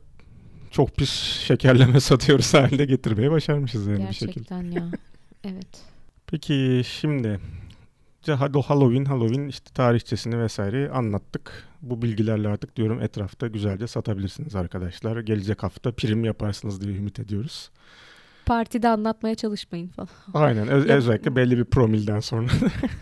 [0.75, 1.09] çok pis
[1.47, 4.55] şekerleme satıyoruz halinde getirmeye başarmışız yani Gerçekten bir şekilde.
[4.61, 4.91] Gerçekten ya.
[5.43, 5.81] Evet.
[6.27, 7.39] Peki şimdi
[8.27, 11.67] Halloween, Halloween işte tarihçesini vesaire anlattık.
[11.81, 15.19] Bu bilgilerle artık diyorum etrafta güzelce satabilirsiniz arkadaşlar.
[15.19, 17.69] Gelecek hafta prim yaparsınız diye ümit ediyoruz.
[18.45, 20.09] Partide anlatmaya çalışmayın falan.
[20.33, 22.47] Aynen öz- özellikle belli bir promilden sonra.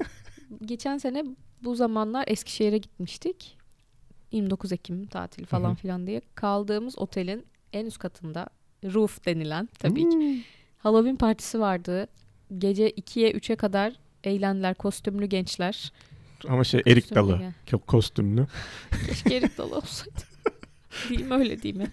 [0.65, 1.23] Geçen sene
[1.63, 3.57] bu zamanlar Eskişehir'e gitmiştik.
[4.31, 6.21] 29 Ekim tatil falan filan diye.
[6.35, 8.47] Kaldığımız otelin en üst katında
[8.83, 10.11] roof denilen tabii hmm.
[10.11, 10.43] ki
[10.77, 12.07] Halloween partisi vardı.
[12.57, 15.91] Gece 2'ye 3'e kadar eğlendiler kostümlü gençler.
[16.47, 17.53] Ama şey erik dalı.
[17.67, 18.47] Ko- Kostümlü.
[19.07, 20.19] Keşke erik dalı olsaydı.
[21.09, 21.91] değil mi öyle değil mi?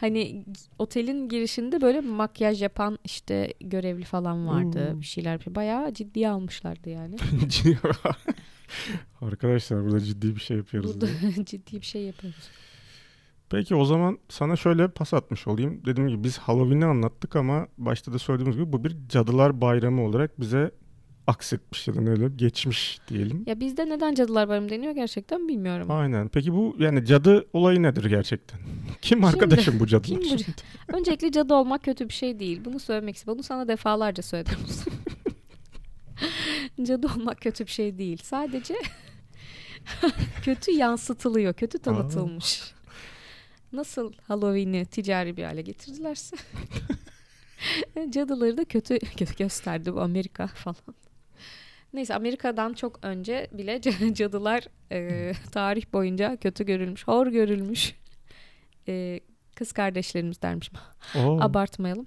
[0.00, 0.44] Hani
[0.78, 4.90] otelin girişinde böyle makyaj yapan işte görevli falan vardı.
[4.90, 5.00] Hmm.
[5.00, 5.54] Bir şeyler yapıyor.
[5.54, 7.16] Bayağı ciddiye almışlardı yani.
[9.20, 11.00] Arkadaşlar burada ciddi bir şey yapıyoruz.
[11.00, 12.48] Burada ciddi bir şey yapıyoruz.
[13.50, 15.82] Peki o zaman sana şöyle pas atmış olayım.
[15.86, 20.40] Dediğim gibi biz Halloween'i anlattık ama başta da söylediğimiz gibi bu bir cadılar bayramı olarak
[20.40, 20.70] bize
[21.26, 23.42] aksetmiş ya da ne öyle geçmiş diyelim.
[23.46, 25.90] Ya bizde neden Cadılar Bayramı deniyor gerçekten bilmiyorum.
[25.90, 26.28] Aynen.
[26.28, 28.60] Peki bu yani cadı olayı nedir gerçekten?
[29.02, 30.20] Kim arkadaşım bu cadılar?
[30.20, 30.96] Kim bu?
[30.96, 32.60] Öncelikle cadı olmak kötü bir şey değil.
[32.64, 33.34] Bunu söylemek istedim.
[33.34, 34.58] Bunu sana defalarca söyledim.
[36.82, 38.20] cadı olmak kötü bir şey değil.
[38.22, 38.74] Sadece
[40.42, 41.54] kötü yansıtılıyor.
[41.54, 42.74] Kötü tanıtılmış.
[43.72, 46.36] Nasıl Halloween'i ticari bir hale getirdilerse
[48.10, 50.76] cadıları da kötü gö- gösterdi bu Amerika falan.
[51.92, 53.80] Neyse Amerika'dan çok önce bile
[54.14, 57.94] cadılar e, tarih boyunca kötü görülmüş, hor görülmüş.
[58.88, 59.20] E,
[59.56, 60.74] kız kardeşlerimiz dermişim.
[61.16, 61.40] Oo.
[61.40, 62.06] Abartmayalım.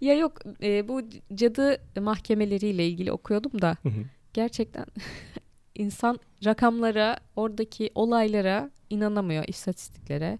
[0.00, 1.02] ya yok e, bu
[1.34, 4.04] cadı mahkemeleriyle ilgili okuyordum da Hı hı.
[4.34, 4.86] gerçekten
[5.74, 10.38] insan rakamlara, oradaki olaylara inanamıyor, istatistiklere.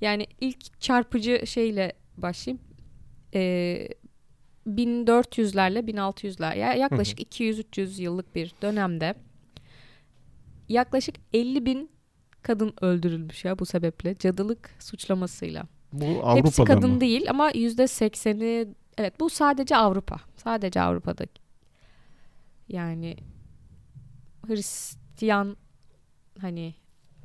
[0.00, 2.64] Yani ilk çarpıcı şeyle başlayayım.
[3.34, 3.88] Ee,
[4.66, 9.14] 1400'lerle 1600'ler ya yaklaşık 200-300 yıllık bir dönemde
[10.68, 11.90] yaklaşık 50 bin
[12.42, 15.62] kadın öldürülmüş ya bu sebeple cadılık suçlamasıyla.
[15.92, 17.00] Bu Hepsi Avrupa'da kadın mı?
[17.00, 18.66] değil ama yüzde sekseni
[18.98, 20.16] evet bu sadece Avrupa.
[20.36, 21.24] Sadece Avrupa'da.
[22.68, 23.16] Yani
[24.46, 25.56] Hristiyan
[26.40, 26.74] hani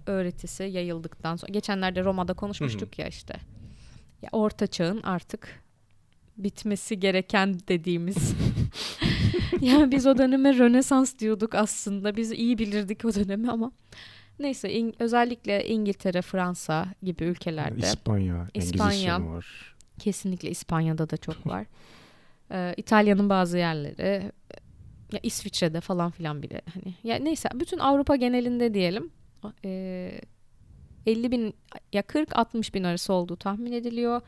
[0.06, 3.36] öğretisi yayıldıktan sonra geçenlerde Roma'da konuşmuştuk ya işte.
[4.22, 5.64] Ya orta çağın artık
[6.38, 8.18] bitmesi gereken dediğimiz.
[9.62, 12.16] yani biz o döneme Rönesans diyorduk aslında.
[12.16, 13.72] Biz iyi bilirdik o dönemi ama
[14.40, 18.90] neyse İng- özellikle İngiltere, Fransa gibi ülkelerde İspanya, İspanya.
[18.92, 19.76] Engizisyon var.
[20.00, 21.66] Kesinlikle İspanya'da da çok var.
[22.52, 24.32] Ee, İtalya'nın bazı yerleri,
[25.12, 29.12] ya İsviçre'de falan filan bile hani ya neyse bütün Avrupa genelinde diyelim
[29.66, 30.22] ee,
[31.06, 31.56] 50 bin
[31.94, 34.22] ya 40-60 bin arası olduğu tahmin ediliyor.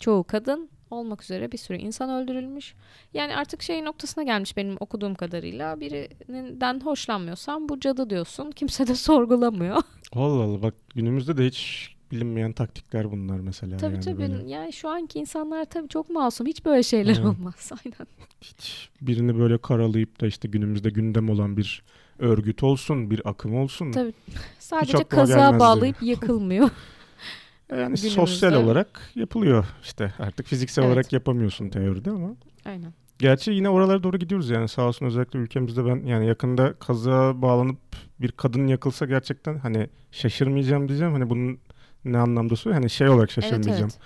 [0.00, 2.74] Çoğu kadın olmak üzere bir sürü insan öldürülmüş.
[3.14, 8.50] Yani artık şey noktasına gelmiş benim okuduğum kadarıyla birinden hoşlanmıyorsan bu cadı diyorsun.
[8.50, 9.82] Kimse de sorgulamıyor.
[10.12, 13.76] Allah Allah bak günümüzde de hiç bilinmeyen taktikler bunlar mesela.
[13.76, 14.18] tabii yani tabii.
[14.18, 14.50] böyle.
[14.50, 16.46] Yani şu anki insanlar tabii çok masum.
[16.46, 17.24] Hiç böyle şeyler Evet.
[17.24, 17.72] olmaz.
[17.84, 18.06] Aynen.
[18.40, 21.82] Hiç birini böyle karalayıp da işte günümüzde gündem olan bir
[22.18, 23.92] örgüt olsun, bir akım olsun.
[23.92, 24.12] Tabii.
[24.58, 25.58] Sadece gelmezdi.
[25.60, 26.70] bağlayıp yakılmıyor.
[27.70, 28.10] Yani günümüzde.
[28.10, 30.12] sosyal olarak yapılıyor işte.
[30.18, 30.92] Artık fiziksel Evet.
[30.92, 32.36] olarak yapamıyorsun teoride ama.
[32.64, 32.92] Aynen.
[33.18, 37.78] Gerçi yine oralara doğru gidiyoruz yani sağ olsun özellikle ülkemizde ben yani yakında kazığa bağlanıp
[38.20, 41.12] bir kadın yakılsa gerçekten hani şaşırmayacağım diyeceğim.
[41.12, 41.58] Hani bunun
[42.04, 42.80] ne anlamda söylüyor?
[42.82, 43.90] Hani şey olarak Evet şaşırmayacağım.
[43.92, 43.98] evet.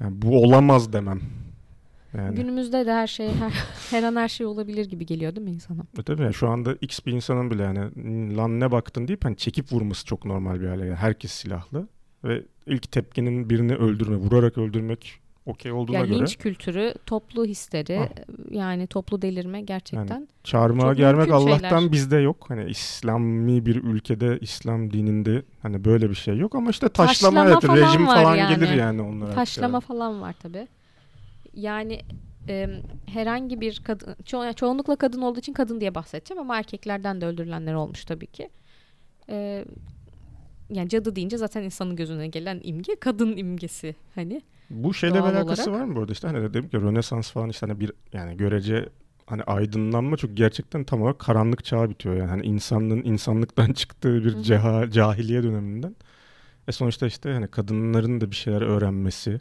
[0.00, 1.20] Yani bu olamaz demem.
[2.16, 2.34] Yani.
[2.34, 3.52] Günümüzde de her şey her,
[3.90, 5.82] her an her şey olabilir gibi geliyor değil mi insana?
[5.98, 9.36] E tabii yani şu anda X bir insanın bile yani lan ne baktın deyip hani
[9.36, 10.86] çekip vurması çok normal bir hale.
[10.86, 11.88] Yani herkes silahlı
[12.24, 17.98] ve ilk tepkinin birini öldürme, vurarak öldürmek okey olduğuna Yani göre linç kültürü, toplu histeri,
[18.00, 18.08] Ah.
[18.50, 20.28] yani toplu delirme gerçekten.
[20.88, 21.92] çok gelmek mümkün Allah'tan şeyler.
[21.92, 22.44] bizde yok.
[22.48, 27.50] Hani İslami bir ülkede, İslam dininde hani böyle bir şey yok ama işte taşlama, Taşlama
[27.50, 28.54] evet, falan rejim falan yani.
[28.54, 29.30] gelir yani onlara.
[29.34, 30.68] Taşlama falan var tabii.
[31.54, 32.00] Yani
[32.48, 32.68] e,
[33.06, 37.74] herhangi bir kadın, ço- çoğunlukla kadın olduğu için kadın diye bahsedeceğim ama erkeklerden de öldürülenler
[37.74, 38.50] olmuş tabii ki.
[39.30, 39.64] E,
[40.70, 44.42] yani cadı deyince zaten insanın gözüne gelen imge kadın imgesi hani.
[44.70, 45.80] Bu şeyle bir alakası olarak.
[45.82, 48.88] var mı bu arada işte hani dedim ki Rönesans falan işte hani bir yani görece
[49.26, 54.42] hani aydınlanma çok gerçekten tam olarak karanlık çağı bitiyor yani hani insanlığın insanlıktan çıktığı bir
[54.42, 55.96] ceha, cahiliye döneminden.
[56.68, 59.40] E sonuçta işte hani kadınların da bir şeyler öğrenmesi,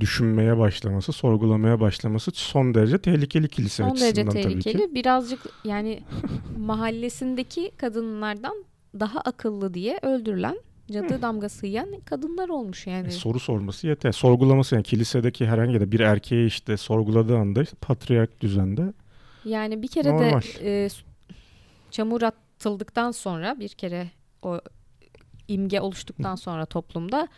[0.00, 4.88] düşünmeye başlaması, sorgulamaya başlaması son derece tehlikeli kilise Son derece açısından tabii tehlikeli.
[4.88, 4.94] ki.
[4.94, 6.02] Birazcık yani
[6.58, 8.64] mahallesindeki kadınlardan
[9.00, 10.56] daha akıllı diye öldürülen
[10.92, 13.08] cadı damgası yiyen kadınlar olmuş yani.
[13.08, 14.12] E, soru sorması yeter.
[14.12, 18.92] Sorgulaması yani kilisedeki herhangi de bir erkeği işte sorguladığı anda işte patriark düzende
[19.44, 20.40] Yani bir kere Normal.
[20.40, 20.88] de e,
[21.90, 24.10] çamur atıldıktan sonra bir kere
[24.42, 24.60] o
[25.48, 27.28] imge oluştuktan sonra toplumda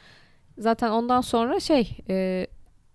[0.59, 2.47] zaten ondan sonra şey e,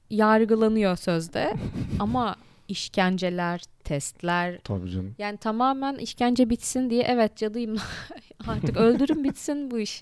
[0.10, 1.54] yargılanıyor sözde
[2.00, 2.36] ama
[2.68, 5.16] işkenceler, testler tabii canım.
[5.18, 7.78] yani tamamen işkence bitsin diye evet cadıyım
[8.48, 10.02] artık öldürün bitsin bu iş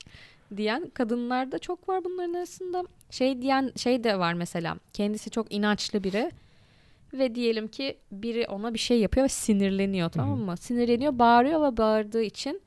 [0.58, 2.84] diyen kadınlar da çok var bunların arasında.
[3.10, 4.78] Şey diyen şey de var mesela.
[4.93, 6.32] Kendisi çok inançlı biri
[7.13, 10.58] ve diyelim ki biri ona bir şey yapıyor ve sinirleniyor tamam mı?
[10.58, 12.62] Sinirleniyor, bağırıyor ve bağırdığı için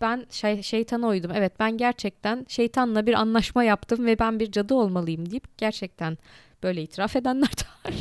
[0.00, 1.30] ben şey, şeytana uydum.
[1.34, 6.18] Evet ben gerçekten şeytanla bir anlaşma yaptım ve ben bir cadı olmalıyım deyip gerçekten
[6.62, 7.94] böyle itiraf edenler de var.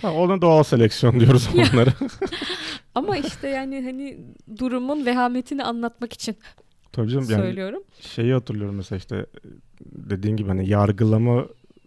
[0.00, 1.90] Tamam, ona doğal seleksiyon diyoruz onlara.
[2.94, 4.18] Ama işte yani hani
[4.58, 6.36] durumun vehametini anlatmak için
[6.92, 7.82] Tabii canım yani söylüyorum.
[8.00, 9.26] şeyi hatırlıyorum mesela işte
[9.82, 11.44] dediğin gibi hani yargılama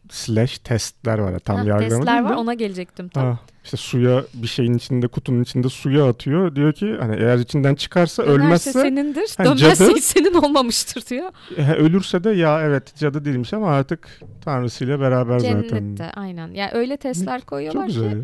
[0.10, 1.32] slash testler var.
[1.32, 3.24] ya, Tam Ha, yargılama testler var ona gelecektim tam.
[3.26, 6.56] Ha, işte suya bir şeyin içinde kutunun içinde suya atıyor.
[6.56, 11.32] Diyor ki hani eğer içinden çıkarsa Dönerse ölmezse senindir, Hani dönmezse cadı- senin olmamıştır diyor.
[11.58, 15.62] e, ölürse de ya evet cadı değilmiş ama artık tanrısıyla beraber zaten.
[15.68, 16.48] Cennette aynen.
[16.54, 18.24] Yani öyle testler Çok koyuyorlar ki güzel.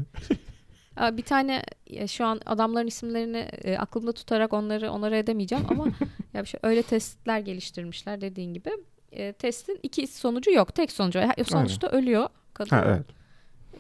[0.98, 1.64] Aa, Bir tane
[2.08, 5.86] şu an adamların isimlerini e, aklımda tutarak onları onlara edemeyeceğim ama
[6.34, 8.70] ya bir şey, öyle testler geliştirmişler dediğin gibi.
[9.14, 10.76] E, testin iki sonucu yok.
[10.76, 11.20] Tek sonucu.
[11.20, 11.26] var.
[11.26, 12.70] Ha, Sonuçta ölüyor kadın.
[12.70, 13.06] Ha evet.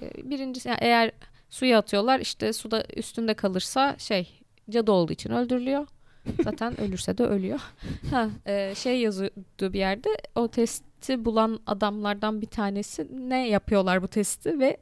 [0.01, 1.11] E, birincisi yani eğer
[1.49, 5.87] suya atıyorlar işte suda üstünde kalırsa şey cadı olduğu için öldürülüyor.
[6.43, 7.59] Zaten ölürse de ölüyor.
[8.11, 14.07] Ha, e, şey yazıyordu bir yerde o testi bulan adamlardan bir tanesi ne yapıyorlar bu
[14.07, 14.77] testi ve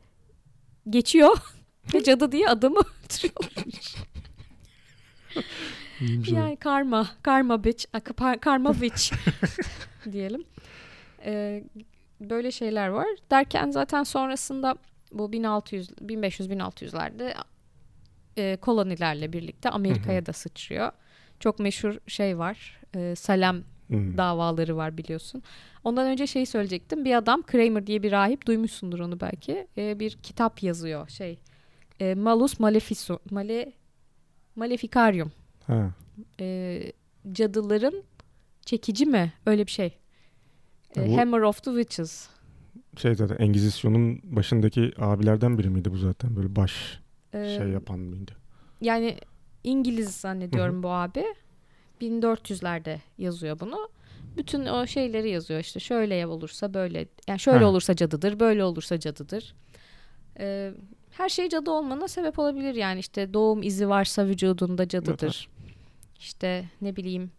[0.89, 1.37] geçiyor
[1.93, 3.95] ve cadı diye adamı öldürüyorlar.
[6.01, 6.35] O.
[6.35, 7.85] Yani karma, karma bitch,
[8.41, 9.13] karma witch
[10.11, 10.43] diyelim.
[11.25, 11.63] Ee,
[12.21, 13.07] böyle şeyler var.
[13.31, 14.75] Derken zaten sonrasında
[15.11, 17.33] bu 1600 1500-1600'lerde
[18.37, 20.91] e, kolonilerle birlikte Amerika'ya da sıçrıyor.
[21.39, 22.79] Çok meşhur şey var.
[22.95, 24.17] E, Salem Hmm.
[24.17, 25.43] davaları var biliyorsun.
[25.83, 27.05] Ondan önce şey söyleyecektim.
[27.05, 29.67] Bir adam Kramer diye bir rahip duymuşsundur onu belki.
[29.77, 31.09] E, bir kitap yazıyor.
[31.09, 31.39] Şey
[31.99, 33.73] e, Malus Malefico Male
[34.55, 35.31] Maleficarium
[35.71, 35.91] Ha.
[36.39, 36.81] e,
[37.31, 38.03] cadıların
[38.65, 39.33] çekici mi?
[39.45, 39.97] Öyle bir şey.
[40.97, 42.27] E, bu- Hammer of the Witches.
[42.97, 46.99] Şey zaten Engizisyon'un başındaki abilerden biri miydi bu zaten böyle baş
[47.33, 48.31] E, şey yapan mıydı?
[48.81, 49.17] Yani
[49.63, 51.25] İngiliz zannediyorum bu abi.
[52.01, 53.89] 1400'lerde yazıyor bunu.
[54.37, 57.69] Bütün o şeyleri yazıyor işte şöyle olursa böyle yani şöyle Ha.
[57.69, 59.55] olursa cadıdır böyle olursa cadıdır.
[60.39, 60.71] E,
[61.11, 65.49] her şey cadı olmana sebep olabilir yani işte doğum izi varsa vücudunda cadıdır.
[66.21, 67.31] İşte ne bileyim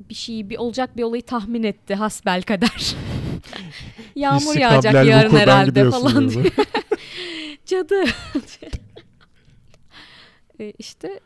[0.00, 2.96] bir şey bir olacak bir olayı tahmin etti hasbel kader.
[4.14, 6.44] Yağmur yağacak yarın herhalde falan diye.
[7.66, 8.04] Cadı.
[10.60, 11.20] E, işte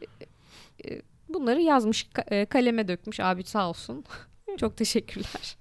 [0.88, 4.04] e, bunları yazmış ka- e, kaleme dökmüş abi sağ olsun.
[4.56, 5.56] Çok teşekkürler.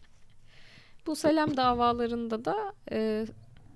[1.07, 3.25] Bu Salem davalarında da e,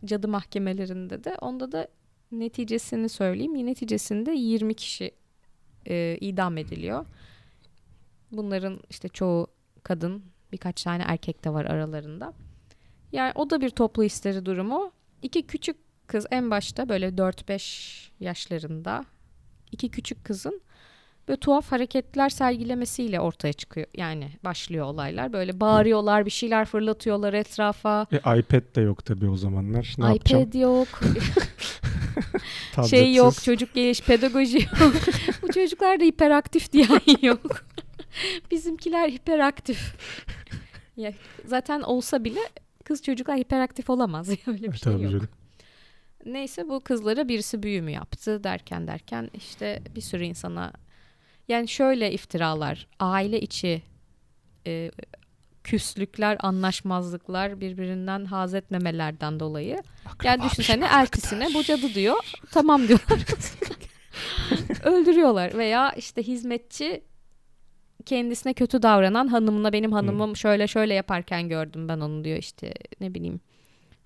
[0.05, 1.87] cadı mahkemelerinde de onda da
[2.31, 3.65] neticesini söyleyeyim.
[3.65, 5.11] Neticesinde 20 kişi
[5.87, 7.05] e, idam ediliyor.
[8.31, 9.47] Bunların işte çoğu
[9.83, 12.33] kadın, birkaç tane erkek de var aralarında.
[13.11, 14.91] Yani o da bir toplu histeri durumu.
[15.21, 19.05] İki küçük kız en başta böyle 4-5 yaşlarında
[19.71, 20.61] iki küçük kızın
[21.27, 23.87] böyle tuhaf hareketler sergilemesiyle ortaya çıkıyor.
[23.97, 25.33] Yani başlıyor olaylar.
[25.33, 28.07] Böyle bağırıyorlar, bir şeyler fırlatıyorlar etrafa.
[28.11, 29.95] E, iPad de yok tabii o zamanlar.
[29.97, 30.43] Ne yapacağım?
[30.43, 30.87] iPad yok,
[32.73, 32.99] Tabletsiz.
[32.99, 34.93] şey yok, çocuk geliş pedagoji yok.
[35.41, 37.65] Bu çocuklar da hiperaktif diyen yok.
[38.51, 39.95] Bizimkiler hiperaktif.
[40.97, 41.13] Ya,
[41.45, 42.39] zaten olsa bile
[42.83, 44.29] kız çocuklar hiperaktif olamaz.
[44.47, 45.11] Öyle bir E, şey tabii yok.
[45.11, 45.27] canım.
[46.25, 50.73] Neyse bu kızlara birisi büyü mü yaptı derken derken işte bir sürü insana
[51.47, 53.81] yani şöyle iftiralar aile içi
[54.67, 54.91] e,
[55.63, 59.83] küslükler anlaşmazlıklar birbirinden haz etmemelerden dolayı
[60.23, 62.17] yani düşünsene eltisine bu cadı diyor
[62.51, 63.19] tamam diyorlar
[64.83, 67.03] öldürüyorlar veya işte hizmetçi
[68.07, 73.13] kendisine kötü davranan hanımına benim hanımım şöyle şöyle yaparken gördüm ben onu diyor işte ne
[73.13, 73.39] bileyim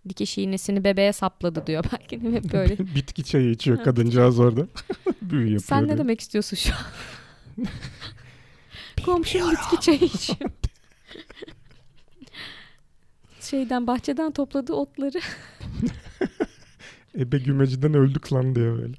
[0.09, 2.77] dikiş iğnesini bebeğe sapladı diyor belki hep böyle.
[2.95, 4.67] Bitki çayı içiyor kadıncağız orada.
[5.21, 5.61] Büyü yapıyor.
[5.61, 5.97] Sen ne diyor.
[5.97, 7.65] demek istiyorsun şu an?
[9.05, 10.51] Komşum bitki çayı içiyor.
[13.41, 15.19] Şeyden bahçeden topladığı otları
[17.19, 18.93] Ebe gümeciden öldük lan diye böyle.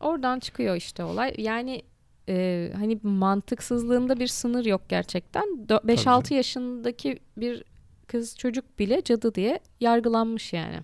[0.00, 1.34] oradan çıkıyor işte olay.
[1.38, 1.82] Yani
[2.28, 5.44] e, hani mantıksızlığında bir sınır yok gerçekten.
[5.44, 7.64] Dö- 5-6 yaşındaki bir
[8.06, 10.80] kız çocuk bile cadı diye yargılanmış yani.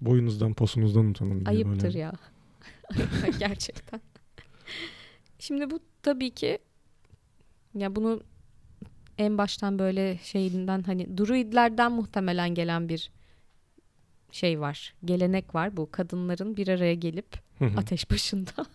[0.00, 1.98] Boyunuzdan posunuzdan utanın diye Ayıptır böyle.
[1.98, 2.12] ya.
[3.38, 4.00] Gerçekten.
[5.38, 6.58] Şimdi bu tabii ki
[7.74, 8.20] ya bunu
[9.18, 13.10] en baştan böyle şeyinden hani druidlerden muhtemelen gelen bir
[14.32, 14.94] şey var.
[15.04, 17.78] Gelenek var bu kadınların bir araya gelip Hı hı.
[17.78, 18.50] ateş başında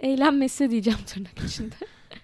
[0.00, 1.74] eğlenmesi diyeceğim tırnak içinde.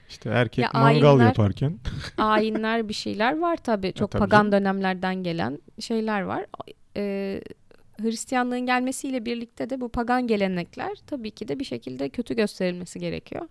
[0.08, 1.78] İşte erkek Ya mangal ayinler- yaparken
[2.18, 3.92] Ayinler bir şeyler var tabii.
[3.92, 4.52] Çok tabii pagan canım.
[4.52, 6.46] dönemlerden gelen şeyler var.
[6.96, 7.40] Ee,
[8.00, 13.48] Hristiyanlığın gelmesiyle birlikte de bu pagan gelenekler tabii ki de bir şekilde kötü gösterilmesi gerekiyor.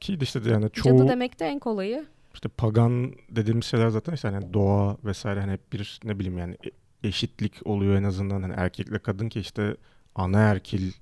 [0.00, 2.04] ki de işte yani çoğu Cadı demek de en kolayı.
[2.34, 6.56] işte pagan dediğimiz şeyler zaten işte hani doğa vesaire hani hep bir ne bileyim yani
[6.66, 9.76] e- eşitlik oluyor en azından hani erkekle kadın ki işte
[10.14, 10.92] anaerkil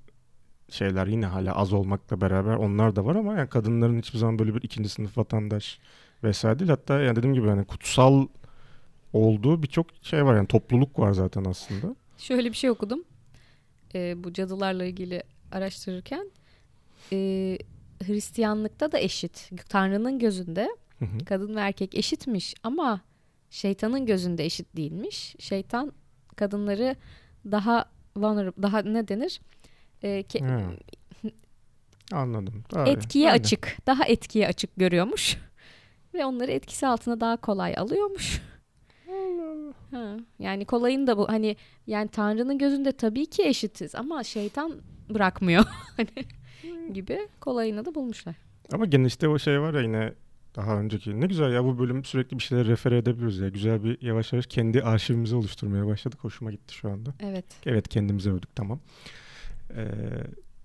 [0.71, 4.55] şeyler yine hala az olmakla beraber onlar da var ama yani kadınların hiçbir zaman böyle
[4.55, 5.79] bir ikinci sınıf vatandaş
[6.23, 6.69] vesaire değil.
[6.69, 8.27] Hatta yani dediğim gibi hani kutsal
[9.13, 11.95] olduğu birçok şey var yani topluluk var zaten aslında.
[12.17, 13.03] Şöyle bir şey okudum.
[13.95, 16.31] Ee, bu cadılarla ilgili araştırırken.
[17.11, 17.57] Ee,
[18.05, 19.49] Hristiyanlıkta da eşit.
[19.69, 21.25] Tanrı'nın gözünde Hı hı.
[21.25, 23.01] kadın ve erkek eşitmiş ama
[23.49, 25.35] şeytanın gözünde eşit değilmiş.
[25.39, 25.91] Şeytan
[26.35, 26.95] kadınları
[27.51, 29.41] daha vulnerable, daha ne denir?
[30.03, 30.77] Ee, ke-.
[32.11, 32.63] Anladım.
[32.75, 32.89] İyi.
[32.89, 33.39] etkiye Aynen.
[33.39, 35.37] açık, daha etkiye açık görüyormuş.
[36.13, 38.41] Ve onları etkisi altına daha kolay alıyormuş.
[39.91, 41.55] Ha, yani kolayın da bu hani
[41.87, 45.65] yani Tanrı'nın gözünde tabii ki eşitiz ama şeytan bırakmıyor
[45.97, 46.09] hani
[46.93, 48.35] gibi kolayını da bulmuşlar.
[48.73, 50.13] Ama gene işte o şey var ya yine
[50.55, 51.21] daha önceki.
[51.21, 53.49] Ne güzel ya bu bölüm sürekli bir şeyler refer edebiliyoruz ya.
[53.49, 56.19] Güzel bir yavaş yavaş kendi arşivimizi oluşturmaya başladık.
[56.21, 57.13] Hoşuma gitti şu anda.
[57.19, 57.45] Evet.
[57.65, 58.79] Evet kendimizi övdük tamam.
[59.75, 59.87] Ee,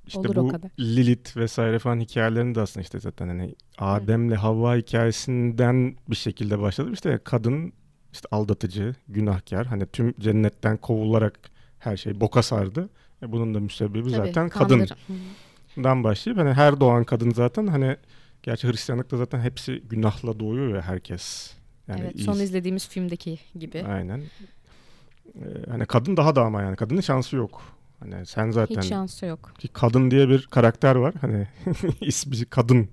[0.07, 0.53] işte Olur bu.
[0.81, 6.91] Lilith vesaire falan hikayelerini de aslında işte zaten hani Adem'le Havva hikayesinden bir şekilde başladı.
[6.93, 7.73] İşte kadın
[8.13, 9.67] işte aldatıcı, günahkar.
[9.67, 11.39] Hani tüm cennetten kovularak
[11.79, 12.89] her şey boka sardı.
[13.23, 14.97] E bunun da müsebbibi Tabii, zaten kadın kandır-
[15.77, 15.85] Hı.
[15.85, 17.97] dan başlayıp hani her doğan kadın zaten hani
[18.43, 21.55] gerçi Hristiyanlıkta zaten hepsi günahla doğuyor ya herkes.
[21.89, 23.83] Yani evet, iyi- son izlediğimiz filmdeki gibi.
[23.85, 24.21] Aynen.
[25.35, 25.41] Ee,
[25.71, 27.63] hani kadın daha da ama yani kadının şansı yok.
[28.13, 29.55] Hani sen zaten Hiç şansı yok.
[29.59, 31.15] ki kadın diye bir karakter var.
[31.21, 31.49] Hani
[32.01, 32.89] ismi kadın.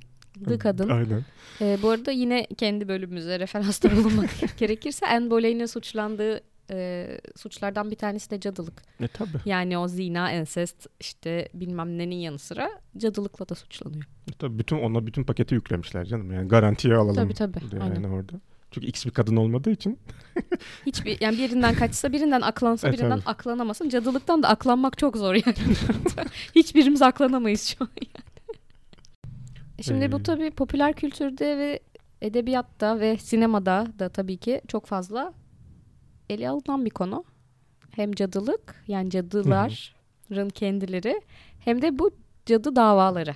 [0.47, 0.89] The Kadın.
[0.89, 1.26] Aynen.
[1.62, 7.95] Ee, bu arada yine kendi bölümümüze referansta bulunmak gerekirse Anne Boleyn'in suçlandığı e, suçlardan bir
[7.95, 8.82] tanesi de cadılık.
[9.00, 9.30] E tabi.
[9.45, 14.04] Yani o zina, ensest işte bilmem nenin yanı sıra cadılıkla da suçlanıyor.
[14.32, 16.32] E, tabi bütün ona bütün paketi yüklemişler canım.
[16.32, 17.15] Yani garantiye alalım.
[17.15, 17.71] Tabii tabii.
[17.71, 17.95] diye Aynen.
[17.95, 18.34] Yani orada.
[18.71, 19.99] Çünkü X bir kadın olmadığı için
[20.86, 23.29] Hiçbir yani birinden kaçsa birinden aklansa E, birinden tabii.
[23.29, 23.89] aklanamasın.
[23.89, 25.55] Cadılıktan da aklanmak çok zor yani.
[26.55, 28.25] Hiçbirimiz aklanamayız şu an yani.
[29.81, 31.79] Şimdi Ee, bu tabii popüler kültürde ve
[32.21, 35.34] edebiyatta ve sinemada da tabii ki çok fazla
[36.29, 37.23] ele alınan bir konu.
[37.95, 41.21] Hem cadılık yani cadıların kendileri
[41.60, 42.12] hem de bu
[42.45, 43.36] cadı davaları.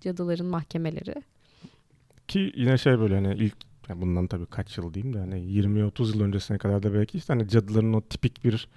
[0.00, 1.14] Cadıların mahkemeleri.
[2.28, 3.56] Ki yine şey böyle hani ilk
[3.88, 7.32] ya bundan tabii kaç yıl diyeyim de hani 20-30 yıl öncesine kadar da belki işte
[7.32, 8.68] hani cadıların o tipik bir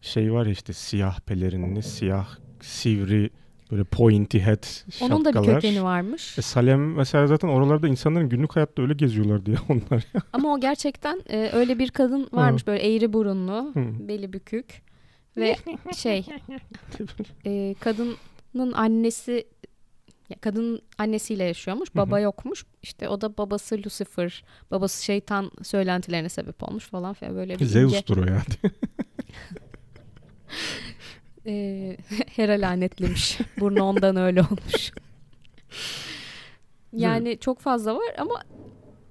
[0.00, 2.28] şey var ya işte siyah pelerinli, siyah
[2.60, 3.30] sivri
[3.70, 5.10] böyle pointy head şapkalar.
[5.16, 6.38] Onun da bir kökeni varmış.
[6.38, 10.04] E, Salem mesela zaten oralarda insanların günlük hayatta öyle geziyorlar diye onlar.
[10.32, 14.08] Ama o gerçekten e, öyle bir kadın varmış böyle eğri burunlu, Hı.
[14.08, 14.82] beli bükük
[15.36, 15.56] ve
[15.96, 16.26] şey
[17.44, 19.46] e, kadının annesi
[20.40, 21.96] kadın annesiyle yaşıyormuş.
[21.96, 22.64] Baba yokmuş.
[22.82, 27.66] İşte o da babası Lucifer, babası şeytan söylentilerine sebep olmuş falan filan böyle bir ince,
[27.72, 28.42] Zeus'tur o ya.
[31.46, 31.96] e,
[32.36, 33.38] Hera lanetlemiş.
[33.60, 34.92] Burnu ondan öyle olmuş.
[36.96, 38.34] Yani çok fazla var ama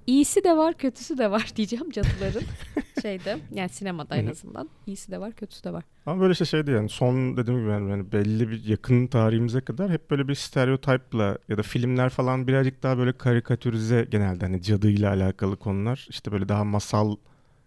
[0.08, 2.44] iyisi de var, kötüsü de var diyeceğim cadıların
[3.02, 3.38] şeyde.
[3.54, 4.70] Yani sinemada en azından.
[4.88, 5.84] İyisi de var, kötüsü de var.
[6.06, 9.92] Ama böyle şey şeydi yani son dediğim gibi yani, yani belli bir yakın tarihimize kadar
[9.92, 15.10] hep böyle bir stereotipla ya da filmler falan birazcık daha böyle karikatürize genelde hani cadıyla
[15.10, 17.16] alakalı konular işte böyle daha masal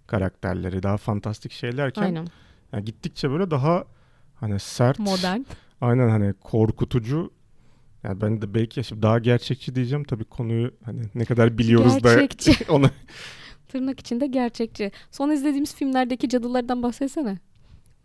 [0.07, 2.27] karakterleri daha fantastik şeylerken Aynen.
[2.73, 3.85] yani gittikçe böyle daha
[4.35, 5.41] hani sert Modern.
[5.81, 7.31] aynen hani korkutucu
[8.05, 12.69] yani ben de belki şimdi daha gerçekçi diyeceğim tabii konuyu hani ne kadar biliyoruz Gerçekçi.
[12.69, 12.91] da onu
[13.69, 14.93] Tırnak içinde gerçekçi.
[15.11, 17.39] Son izlediğimiz filmlerdeki cadılardan bahsetsene.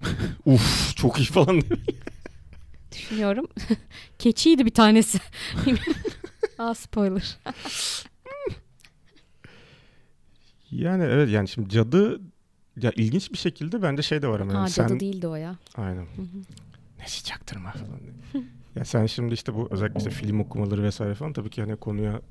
[0.46, 1.62] uf çok iyi falan
[2.92, 3.48] Düşünüyorum.
[4.20, 5.20] Keçiydi bir tanesi.
[6.58, 7.38] Aa spoiler.
[10.72, 12.22] Yani evet yani şimdi cadı
[12.82, 15.36] ya ilginç bir şekilde bende şey de var ama yani Aa sen cadı değildi o
[15.36, 15.56] ya.
[15.76, 16.41] aynen Hı hı.
[17.00, 18.00] nesi çaktırma falan.
[18.76, 22.22] Ya sen şimdi işte bu özellikle işte film okumaları vesaire falan tabii ki hani konuya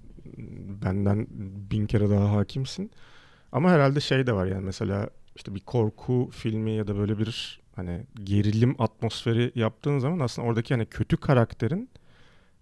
[0.85, 1.27] benden
[1.71, 2.91] bin kere daha hakimsin.
[3.53, 7.61] Ama herhalde şey de var yani mesela işte bir korku filmi ya da böyle bir
[7.77, 11.91] hani gerilim atmosferi yaptığın zaman aslında oradaki hani kötü karakterin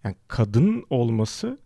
[0.05, 1.59] yani kadın olması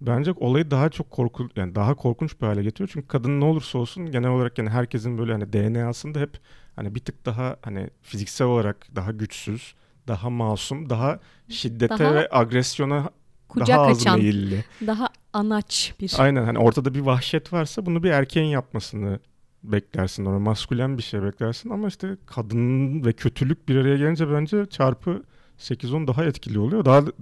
[0.00, 2.90] bence olayı daha çok korku yani daha korkunç bir hale getiriyor.
[2.92, 6.40] Çünkü kadın ne olursa olsun genel olarak yani herkesin böyle hani DNA'sında hep
[6.76, 9.74] hani bir tık daha hani fiziksel olarak daha güçsüz,
[10.08, 13.10] daha masum, daha şiddete Daha- ve agresyona
[13.48, 14.64] kucak daha az açan, meyilli.
[14.86, 16.12] daha anaç bir.
[16.18, 19.18] Aynen hani ortada bir vahşet varsa bunu bir erkeğin yapmasını
[19.62, 20.24] beklersin.
[20.24, 25.22] Ona maskülen bir şey beklersin ama işte kadın ve kötülük bir araya gelince bence çarpı
[25.58, 26.84] 8-10 daha etkili oluyor.
[26.84, 27.12] Daha da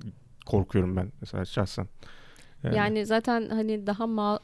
[0.46, 1.86] korkuyorum ben mesela şahsen.
[2.74, 4.38] Yani, zaten hani daha ma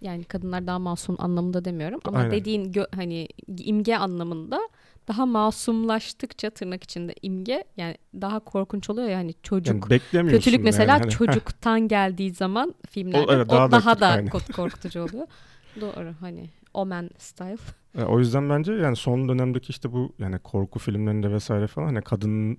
[0.00, 2.30] yani kadınlar daha masum anlamında demiyorum ama Aynen.
[2.30, 4.60] dediğin gö- hani imge anlamında
[5.08, 10.92] daha masumlaştıkça tırnak içinde imge yani daha korkunç oluyor ya hani çocuk yani kötülük mesela
[10.92, 11.10] yani.
[11.10, 14.28] Çocuktan geldiği zaman filmlerde o, evet, daha daha da- da, aynen.
[14.30, 15.26] kork- korkutucu oluyor.
[15.80, 17.56] Doğru hani Omen style.
[17.98, 22.02] E, O yüzden bence yani son dönemdeki işte bu yani korku filmlerinde vesaire falan hani
[22.02, 22.58] kadın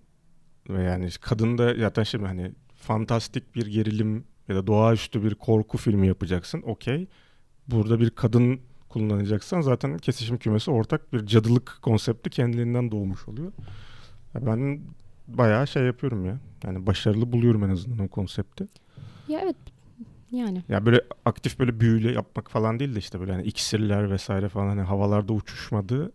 [0.70, 5.78] ve yani kadın da zaten şimdi hani fantastik bir gerilim ya da doğaüstü bir korku
[5.78, 6.62] filmi yapacaksın.
[6.66, 7.08] Okey.
[7.68, 8.62] Burada bir kadın
[8.98, 13.52] kullanacaksan zaten kesişim kümesi ortak bir cadılık konsepti kendiliğinden doğmuş oluyor.
[14.36, 14.80] Ya ben
[15.28, 16.39] bayağı şey yapıyorum ya.
[16.64, 18.68] Yani başarılı buluyorum en azından o konsepti.
[19.28, 19.56] Ya evet
[20.32, 24.50] yani Ya böyle aktif böyle büyüyle yapmak falan değil de işte böyle hani iksirler vesaire
[24.50, 26.12] falan hani havalarda uçuşmadığı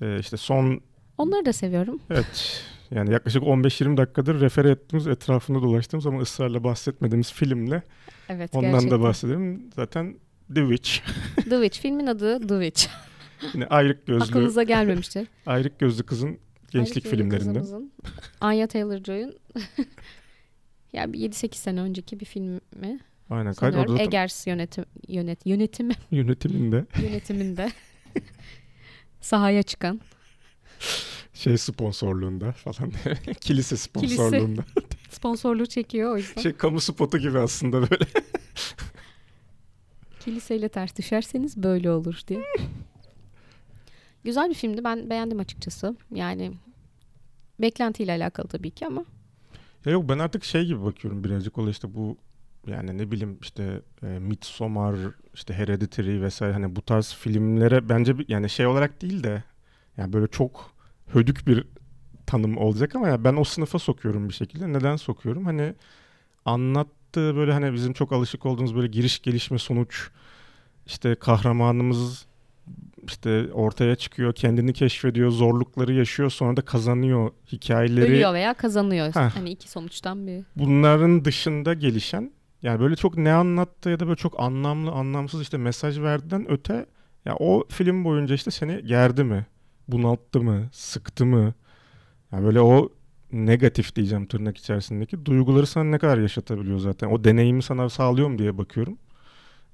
[0.00, 0.80] e, işte son
[1.18, 1.98] onları da seviyorum.
[2.10, 7.82] evet yani yaklaşık 15-20 dakikadır refere ettiğimiz etrafında dolaştığımız ama ısrarla bahsetmediğimiz filmle
[8.28, 8.98] Evet ondan gerçekten.
[9.00, 9.70] da bahsedelim.
[9.76, 10.16] Zaten
[10.54, 11.00] The Witch.
[11.36, 12.86] The Witch filmin adı The Witch.
[13.54, 15.28] Yine ayrık gözlü Aklınıza gelmemiştir.
[15.46, 16.38] ayrık gözlü kızın
[16.70, 17.90] gençlik Ayrıca filmlerinden.
[18.40, 19.38] Anya Taylor-Joy'un
[20.92, 22.60] ya bir 7-8 sene önceki bir filmi
[23.30, 23.54] Aynen.
[23.54, 23.92] Kaydı sanıyorum.
[23.92, 27.72] zaten Eggers yönetim yönet yönetimi yönetiminde yönetiminde
[29.20, 30.00] sahaya çıkan
[31.34, 32.92] şey sponsorluğunda falan
[33.40, 34.64] kilise sponsorluğunda.
[35.10, 36.42] sponsorluğu çekiyor o yüzden.
[36.42, 38.04] Şey kamu spotu gibi aslında böyle.
[40.20, 42.44] Kiliseyle ters düşerseniz böyle olur diye.
[44.24, 44.84] Güzel bir filmdi.
[44.84, 45.96] Ben beğendim açıkçası.
[46.14, 46.52] Yani
[47.60, 49.04] beklentiyle alakalı tabii ki ama
[49.84, 52.16] Ya yok ben artık şey gibi bakıyorum birazcık olay işte bu
[52.66, 54.96] yani ne bileyim işte e, Midsommar
[55.34, 59.44] işte Hereditary vesaire hani bu tarz filmlere bence bir, yani şey olarak değil de
[59.96, 60.72] yani böyle çok
[61.06, 61.64] hödük bir
[62.26, 64.72] tanım olacak ama ya ben o sınıfa sokuyorum bir şekilde.
[64.72, 65.44] Neden sokuyorum?
[65.44, 65.74] Hani
[67.10, 70.10] anlattığı böyle hani bizim çok alışık olduğumuz böyle giriş gelişme sonuç
[70.86, 72.26] işte kahramanımız
[73.06, 79.14] işte ortaya çıkıyor, kendini keşfediyor, zorlukları yaşıyor, sonra da kazanıyor hikayeleri ölüyor veya kazanıyor.
[79.14, 79.30] Heh.
[79.36, 80.44] Hani iki sonuçtan bir.
[80.56, 82.32] bunların dışında gelişen
[82.62, 86.86] yani böyle çok ne anlattı ya da böyle çok anlamlı anlamsız işte mesaj verdiğinden öte
[87.24, 89.46] ya o film boyunca işte seni gerdi mi?
[89.88, 90.68] Bunalttı mı?
[90.72, 91.54] Sıktı mı?
[92.32, 92.88] Yani böyle o
[93.32, 97.08] negatif diyeceğim tırnak içerisindeki duyguları sana ne kadar yaşatabiliyor zaten.
[97.10, 98.98] O deneyimi sana sağlıyor mu diye bakıyorum.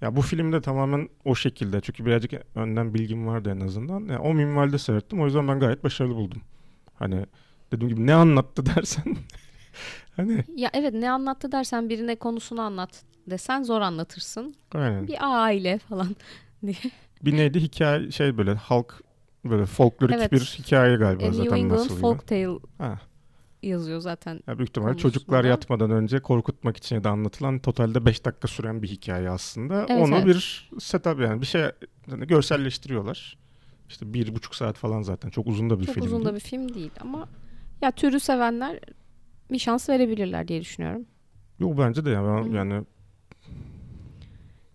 [0.01, 1.81] Ya bu filmde tamamen o şekilde.
[1.81, 4.01] Çünkü birazcık önden bilgim vardı en azından.
[4.01, 5.21] Yani o minvalde seyrettim.
[5.21, 6.43] O yüzden ben gayet başarılı buldum.
[6.95, 7.27] Hani
[7.73, 9.17] dediğim gibi ne anlattı dersen
[10.17, 14.55] hani Ya evet ne anlattı dersen birine konusunu anlat desen zor anlatırsın.
[14.75, 15.09] aynen.
[15.09, 16.17] Bir aile falan.
[17.25, 19.03] Bir neydi hikaye şey böyle halk
[19.45, 20.33] böyle folklorik Evet.
[20.33, 22.49] bir hikaye galiba New zaten England nasıl Folktale
[22.79, 23.01] Ha.
[23.69, 24.41] Yazıyor zaten.
[24.47, 24.97] Ya büyük konusunda.
[24.99, 29.87] çocuklar yatmadan önce korkutmak için ya da anlatılan totalde 5 dakika süren bir hikaye aslında.
[29.89, 30.27] Evet, Onu evet.
[30.27, 31.63] bir setup yani bir şey
[32.11, 33.39] yani görselleştiriyorlar.
[33.89, 36.07] İşte bir buçuk saat falan zaten çok uzun da bir Çok film.
[36.07, 37.29] uzun da bir film değil ama
[37.83, 38.81] ya türü sevenler
[39.51, 41.07] bir şans verebilirler diye düşünüyorum.
[41.59, 42.57] Yok bence de yani, ben, Hı.
[42.57, 42.85] yani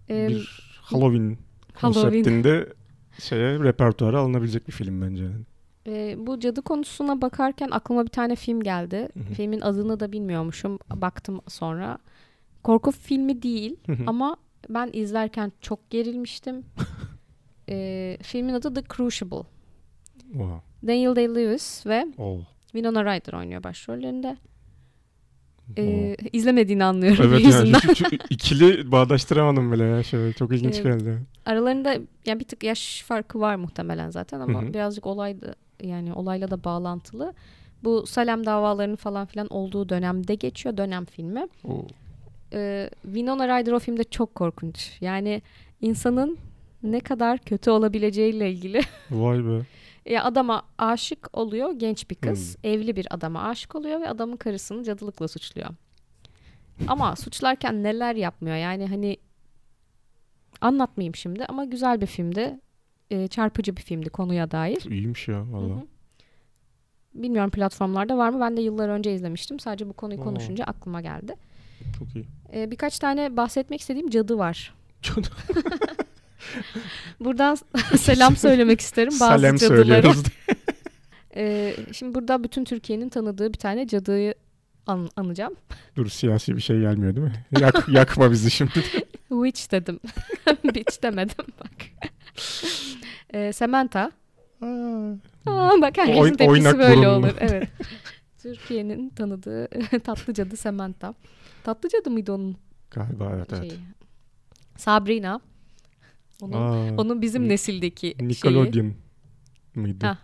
[0.09, 1.37] Ee, bir Halloween
[1.73, 2.03] Halloween.
[2.03, 2.73] konseptinde
[3.19, 5.23] şeye repertuara alınabilecek bir film bence.
[5.23, 5.45] Yani.
[5.87, 9.09] E, bu cadı konusuna bakarken aklıma bir tane film geldi.
[9.13, 9.33] Hı hı.
[9.33, 10.79] Filmin adını da bilmiyormuşum.
[10.95, 11.97] Baktım sonra.
[12.63, 14.03] Korku filmi değil Hı hı.
[14.07, 14.37] ama
[14.69, 16.65] ben izlerken çok gerilmiştim.
[17.69, 19.43] Ee, filmin adı The Crucible.
[20.31, 20.61] Wow.
[20.87, 22.39] Daniel Day-Lewis ve Oh.
[22.71, 24.37] Winona Ryder oynuyor başrollerinde.
[25.77, 30.83] Ee, izlemediğini anlıyorum Evet yani şu, şu ikili bağdaştıramadım bile ya şöyle çok ilginç Evet.
[30.83, 31.19] geldi.
[31.45, 34.73] Aralarında yani bir tık yaş farkı var muhtemelen zaten ama Hı hı.
[34.73, 37.33] birazcık olaydı yani olayla da bağlantılı.
[37.83, 41.47] Bu Salem davalarının falan filan olduğu dönemde geçiyor dönem filmi.
[41.63, 41.85] Oo.
[42.53, 44.97] Ee, Winona Ryder o filmde çok korkunç.
[45.01, 45.41] Yani
[45.81, 46.37] insanın
[46.83, 48.81] ne kadar kötü olabileceğiyle ilgili.
[49.11, 49.61] Vay be.
[50.05, 52.55] Ya adama aşık oluyor genç bir kız.
[52.55, 52.71] Hmm.
[52.71, 55.69] Evli bir adama aşık oluyor ve adamın karısını cadılıkla suçluyor.
[56.87, 59.17] Ama suçlarken neler yapmıyor yani hani
[60.61, 62.59] anlatmayayım şimdi ama güzel bir filmdi.
[63.11, 64.91] Ee, çarpıcı bir filmdi konuya dair.
[64.91, 65.83] İyiymiş ya valla.
[67.13, 68.39] Bilmiyorum platformlarda var mı?
[68.41, 69.59] Ben de yıllar önce izlemiştim.
[69.59, 70.23] Sadece bu konuyu Oo.
[70.23, 71.35] konuşunca aklıma geldi.
[71.99, 72.25] Çok iyi.
[72.53, 74.73] Ee, birkaç tane bahsetmek istediğim cadı var.
[75.01, 75.17] Çok
[77.25, 77.57] Buradan
[77.97, 80.13] selam söylemek isterim bazı Salem cadılara.
[81.35, 84.33] Ee, şimdi burada bütün Türkiye'nin tanıdığı bir tane cadıyı
[84.87, 85.55] an- anacağım.
[85.95, 87.45] Dur siyasi bir şey gelmiyor değil mi?
[87.59, 88.71] Yak, yakma bizi şimdi.
[89.29, 89.99] Witch dedim.
[90.63, 91.71] Bitch demedim bak.
[93.33, 94.11] Ee, Samantha.
[94.61, 94.65] Aa,
[95.45, 97.09] Aa, bak herkesin Oy- tepkisi oynak böyle burunlu.
[97.09, 97.33] olur.
[97.39, 97.67] Evet.
[98.41, 99.67] Türkiye'nin tanıdığı
[100.03, 101.13] tatlı cadı Samantha.
[101.63, 102.57] Tatlı cadı mıydı onun
[102.91, 103.61] Galiba evet evet.
[103.69, 103.79] şeyi?
[104.77, 105.41] Sabrina.
[106.41, 108.27] Onun, Aa, onun bizim nesildeki şeyi.
[108.29, 108.93] Nickelodeon
[109.75, 110.05] mıydı?
[110.05, 110.17] Ha,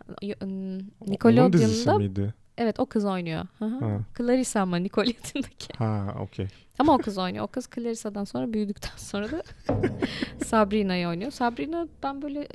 [0.43, 2.33] Onun dizisi Nickelodeon'da miydi?
[2.57, 3.45] evet o kız oynuyor.
[3.59, 3.85] Hı hı.
[3.85, 5.73] Ha, Clarissa ama Nickelodeon'daki.
[5.77, 6.47] ha okey.
[6.79, 7.43] Ama o kız oynuyor.
[7.43, 9.43] O kız Clarissa'dan sonra büyüdükten sonra da
[10.45, 11.31] Sabrina'yı oynuyor.
[11.31, 12.47] Sabrina ben böyle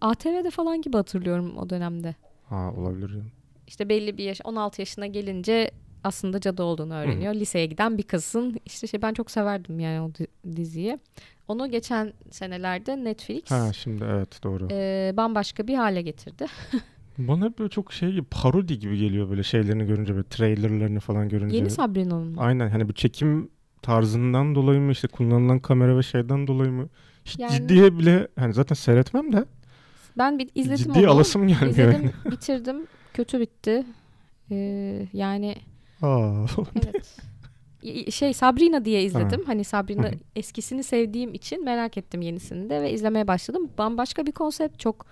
[0.00, 2.14] ATV'de falan gibi hatırlıyorum o dönemde.
[2.48, 3.10] Ha olabilir.
[3.66, 5.70] İşte belli bir yaş 16 yaşına gelince
[6.04, 7.34] aslında cadı olduğunu öğreniyor.
[7.34, 10.98] Liseye giden bir kızın işte şey ben çok severdim yani o di- diziyi.
[11.50, 14.68] Onu geçen senelerde Netflix Ha şimdi evet doğru.
[14.70, 16.46] e, bambaşka bir hale getirdi.
[17.18, 21.28] Bana hep böyle çok şey gibi parodi gibi geliyor böyle şeylerini görünce böyle trailerlarını falan
[21.28, 21.56] görünce.
[21.56, 22.40] Yeni Sabrina'nın mı?
[22.40, 23.50] Aynen hani bu çekim
[23.82, 26.88] tarzından dolayı mı işte kullanılan kamera ve şeyden dolayı mı?
[27.24, 29.44] Hiç Yani- ciddiye bile hani zaten seyretmem de
[30.18, 31.10] Ben bir izledim ciddi onu.
[31.10, 31.76] alasım gelmiyor.
[31.76, 31.94] yani.
[31.94, 32.86] İzledim, bitirdim.
[33.14, 33.84] Kötü bitti.
[34.50, 35.54] Ee, yani
[36.02, 36.46] Aa,
[36.84, 37.16] evet.
[38.10, 39.42] Şey Sabrina diye izledim.
[39.46, 43.70] Hani Hı Sabrina eskisini sevdiğim için merak ettim yenisini de ve izlemeye başladım.
[43.78, 45.06] Bambaşka bir konsept çok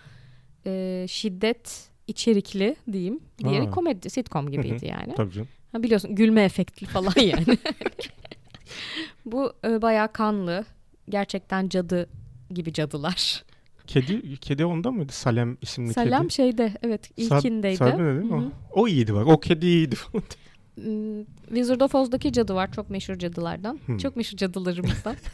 [0.66, 3.20] e, şiddet içerikli diyeyim.
[3.44, 3.70] Diğeri Aa.
[3.70, 5.14] komedi sitcom gibiydi yani.
[5.16, 5.48] tabii canım.
[5.72, 7.44] Ha, biliyorsun gülme efektli falan yani.
[9.24, 10.64] Bu e, bayağı kanlı.
[11.08, 12.08] Gerçekten cadı
[12.50, 13.44] gibi cadılar.
[13.86, 15.12] Kedi kedi onda mıydı?
[15.12, 16.34] Salem isimli Selam kedi.
[16.34, 17.76] şeyde evet ilkindeydi.
[17.76, 18.50] Sabrina değil mi Hı hı.
[18.74, 18.82] o?
[18.82, 19.26] O iyiydi bak.
[19.26, 20.24] O kedi iyiydi falan.
[20.82, 22.72] Hmm, Wizard of Oz'daki cadı var.
[22.72, 23.80] Çok meşhur cadılardan.
[23.86, 23.98] Hmm.
[23.98, 25.16] Çok meşhur cadılarımızdan.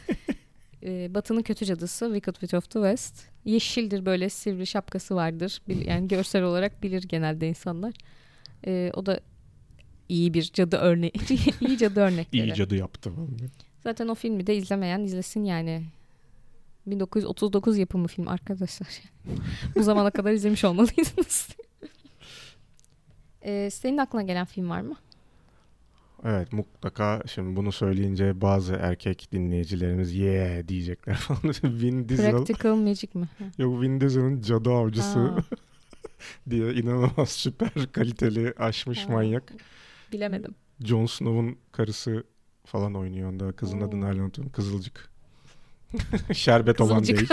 [0.83, 3.27] Ee, Batı'nın kötü cadısı Wicked Witch of the West.
[3.45, 5.61] Yeşildir böyle sivri şapkası vardır.
[5.67, 7.93] Yani görsel olarak bilir genelde insanlar.
[8.67, 9.19] Ee, o da
[10.09, 11.11] iyi bir cadı örneği.
[11.61, 12.49] iyi cadı örnekleri.
[12.49, 13.11] İyi cadı yaptı.
[13.83, 15.83] Zaten o filmi de izlemeyen izlesin yani.
[16.85, 19.01] 1939 yapımı film arkadaşlar.
[19.75, 21.47] Bu zamana kadar izlemiş olmalıydınız.
[23.47, 24.95] Ee, senin aklına gelen film var mı?
[26.23, 31.53] Evet mutlaka şimdi bunu söyleyince bazı erkek dinleyicilerimiz yeah diyecekler falan.
[31.63, 32.31] Vin Diesel.
[32.31, 33.29] Practical Magic mi?
[33.39, 33.45] Ha.
[33.57, 35.33] Yok Vin Diesel'ın cadı avcısı
[36.49, 39.11] diye inanılmaz süper kaliteli aşmış Aa.
[39.11, 39.53] manyak.
[40.11, 40.55] bilemedim.
[40.83, 42.23] Jon Snow'un karısı
[42.65, 43.51] falan oynuyor onda.
[43.51, 43.85] Kızın Oo.
[43.87, 44.51] adını hala unutuyorum.
[44.51, 45.09] Kızılcık.
[46.33, 47.29] Şerbet olan değil.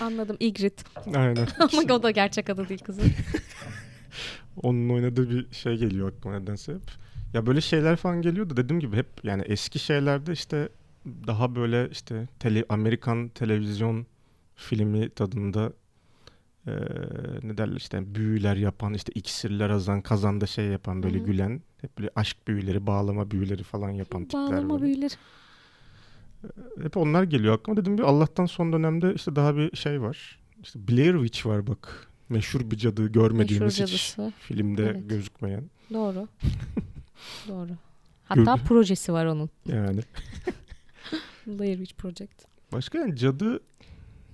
[0.00, 0.36] Anladım.
[0.40, 0.82] Ygritte.
[1.14, 1.48] Aynen.
[1.58, 3.12] Ama o da gerçek adı değil kızın.
[4.62, 7.05] Onun oynadığı bir şey geliyor aklıma nedense hep.
[7.36, 10.68] Ya böyle şeyler falan geliyordu dediğim gibi hep yani eski şeylerde işte
[11.26, 14.06] daha böyle işte tele, Amerikan televizyon
[14.54, 15.72] filmi tadında
[16.66, 16.72] eee,
[17.42, 21.26] ne derler işte büyüler yapan işte iksirler azan kazanda şey yapan böyle Hı hı.
[21.26, 24.84] gülen hep böyle aşk büyüleri bağlama büyüleri falan yapan tipler Bağlama böyle.
[24.84, 25.14] büyüleri.
[26.82, 27.76] Hep onlar geliyor aklıma.
[27.76, 30.38] Dedim bir Allah'tan son dönemde işte daha bir şey var.
[30.62, 32.08] İşte Blair Witch var bak.
[32.28, 34.32] Meşhur bir cadı görmediğimiz Meşhur hiç cadısı.
[34.38, 35.08] filmde Evet.
[35.08, 35.64] gözükmeyen.
[35.92, 36.28] Doğru.
[37.48, 37.70] Doğru.
[38.24, 39.50] Hatta projesi var onun.
[39.66, 40.00] Yani.
[41.46, 42.44] Blair Witch Project.
[42.72, 43.60] Başka yani cadı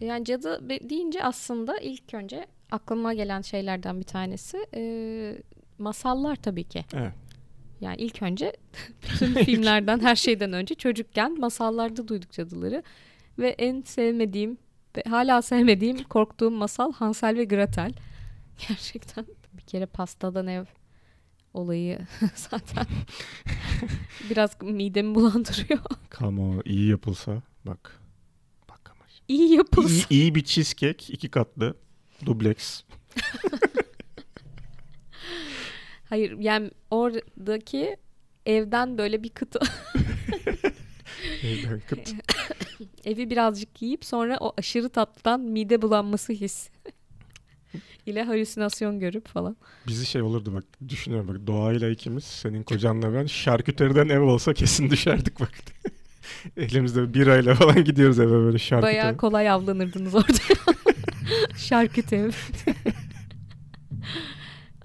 [0.01, 5.43] Yani cadı deyince aslında ilk önce aklıma gelen şeylerden bir tanesi e,
[5.78, 6.85] masallar tabii ki.
[6.95, 7.12] Evet.
[7.80, 8.53] Yani ilk önce
[9.03, 12.83] bütün filmlerden her şeyden önce çocukken masallarda duyduk cadıları.
[13.39, 14.59] Ve en sevmediğim
[14.97, 17.93] ve hala sevmediğim korktuğum masal Hansel ve Gretel.
[18.68, 20.64] Gerçekten bir kere pastadan ev
[21.55, 21.99] olayı
[22.35, 22.87] zaten
[24.31, 25.81] biraz midemi bulandırıyor.
[26.21, 28.01] Ama iyi yapılsa bak.
[28.69, 29.05] Bak ama.
[29.29, 30.05] İyi yapılsın.
[30.11, 31.75] İyi, iyi bir cheesecake iki katlı.
[32.27, 32.83] Dubleks.
[36.09, 37.97] Hayır yani oradaki
[38.47, 39.61] evden böyle bir kıta
[41.43, 42.13] Evden kıt.
[43.05, 46.71] evi birazcık yiyip sonra o aşırı tatlıdan mide bulanması his
[48.07, 49.57] ile halüsinasyon görüp falan.
[49.87, 50.65] Bizi şey olurdu bak.
[50.89, 51.47] Düşünüyorum bak.
[51.47, 52.25] Doğayla ikimiz.
[52.25, 53.27] Senin kocanla ben.
[53.27, 55.51] Şarküteriden ev olsa kesin düşerdik bak.
[56.57, 58.93] Elimizde birayla falan gidiyoruz eve böyle şarküteri.
[58.93, 60.33] Bayağı kolay avlanırdınız orada.
[61.57, 62.31] Şarküt ev.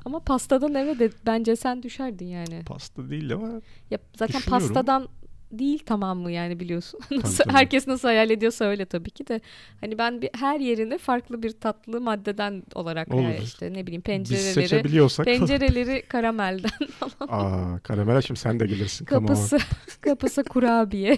[0.06, 2.64] Ama pastadan eve de bence sen düşerdin yani.
[2.66, 3.62] Pasta değil ama
[3.92, 5.08] Ya zaten pastadan
[5.52, 7.00] değil tamamı yani biliyorsun.
[7.12, 7.54] Nasıl, tabii.
[7.54, 9.42] Herkes nasıl hayal ediyorsa öyle tabii ki de.
[9.82, 13.24] Hani ben bir, her yerini farklı bir tatlı maddeden olarak Olur.
[13.24, 16.70] hayal işte ne bileyim pencereleri pencereleri karamelden
[17.20, 19.06] Aa karamela şimdi sen de gelirsin.
[19.06, 19.58] kapısı
[20.02, 21.18] kapısı kurabiye.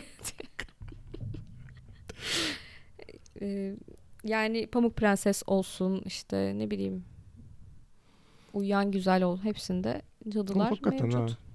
[3.42, 3.76] Ee,
[4.24, 7.04] yani Pamuk Prenses olsun işte ne bileyim
[8.54, 11.14] Uyuyan Güzel ol hepsinde cadılar mevcut.
[11.14, 11.49] ha.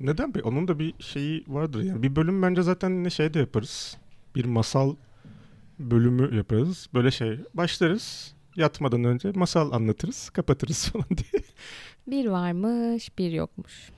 [0.00, 0.42] Neden be?
[0.42, 2.02] Onun da bir şeyi vardır yani.
[2.02, 3.96] Bir bölüm bence zaten ne şey de yaparız.
[4.36, 4.94] Bir masal
[5.78, 6.88] bölümü yaparız.
[6.94, 8.34] Böyle şey başlarız.
[8.56, 11.42] Yatmadan önce masal anlatırız, kapatırız falan diye.
[12.06, 13.90] Bir varmış, bir yokmuş.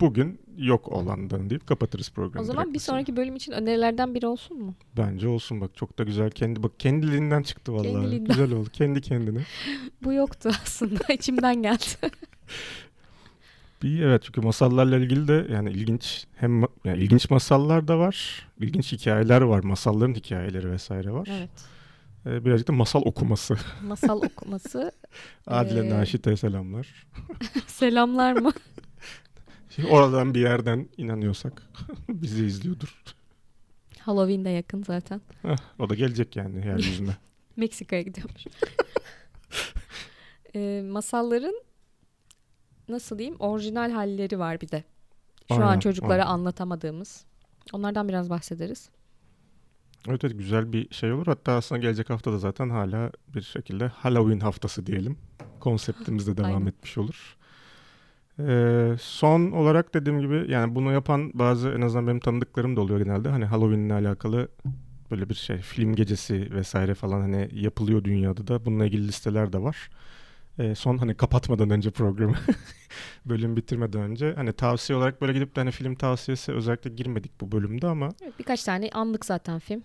[0.00, 2.42] Bugün yok olandan deyip kapatırız programı.
[2.42, 4.74] O zaman bir sonraki bölüm için önerilerden biri olsun mu?
[4.96, 6.30] Bence olsun bak çok da güzel.
[6.30, 7.92] Kendi bak kendiliğinden çıktı vallahi.
[7.92, 8.28] Kendiliğinden.
[8.28, 8.68] Güzel oldu.
[8.72, 9.40] Kendi kendine.
[10.02, 11.12] Bu yoktu aslında.
[11.12, 11.84] içimden geldi.
[13.82, 18.46] Bir evet çünkü masallarla ilgili de yani ilginç hem yani ilginç masallar da var.
[18.60, 19.60] ilginç hikayeler var.
[19.64, 21.28] Masalların hikayeleri vesaire var.
[21.30, 21.50] evet.
[22.26, 23.56] Ee, birazcık da masal okuması.
[23.82, 24.92] Masal okuması.
[25.46, 27.06] Adile Ee, Naşit'e selamlar.
[27.66, 28.52] Selamlar mı?
[29.70, 31.62] Şimdi oradan bir yerden inanıyorsak
[32.08, 33.02] bizi izliyordur.
[33.98, 35.20] Halloween de yakın zaten.
[35.42, 37.16] Heh, o da gelecek yani yeryüzüne.
[37.56, 38.44] Meksika'ya gidiyormuş.
[40.54, 41.54] Ee, masalların
[42.88, 44.84] nasıl diyeyim orijinal halleri var bir de.
[45.48, 46.32] Şu an Aynen, çocuklara aynen.
[46.34, 47.24] anlatamadığımız.
[47.72, 48.90] Onlardan biraz bahsederiz.
[50.08, 51.26] evet evet güzel bir şey olur.
[51.26, 55.18] Hatta aslında gelecek hafta da zaten hala bir şekilde Halloween haftası diyelim.
[55.60, 56.66] Konseptimizde devam Aynen.
[56.66, 57.36] etmiş olur.
[58.38, 63.00] Ee, son olarak dediğim gibi yani bunu yapan bazı en azından benim tanıdıklarım da oluyor
[63.00, 63.28] genelde.
[63.28, 64.48] Hani Halloween'le alakalı
[65.10, 68.64] böyle bir şey film gecesi vesaire falan hani yapılıyor dünyada da.
[68.64, 69.90] Bununla ilgili listeler de var.
[70.58, 72.34] Ee, son hani kapatmadan önce programı
[73.24, 77.52] bölüm bitirmeden önce hani tavsiye olarak böyle gidip de hani film tavsiyesi özellikle girmedik bu
[77.52, 79.82] bölümde ama Evet, birkaç tane anlık zaten film.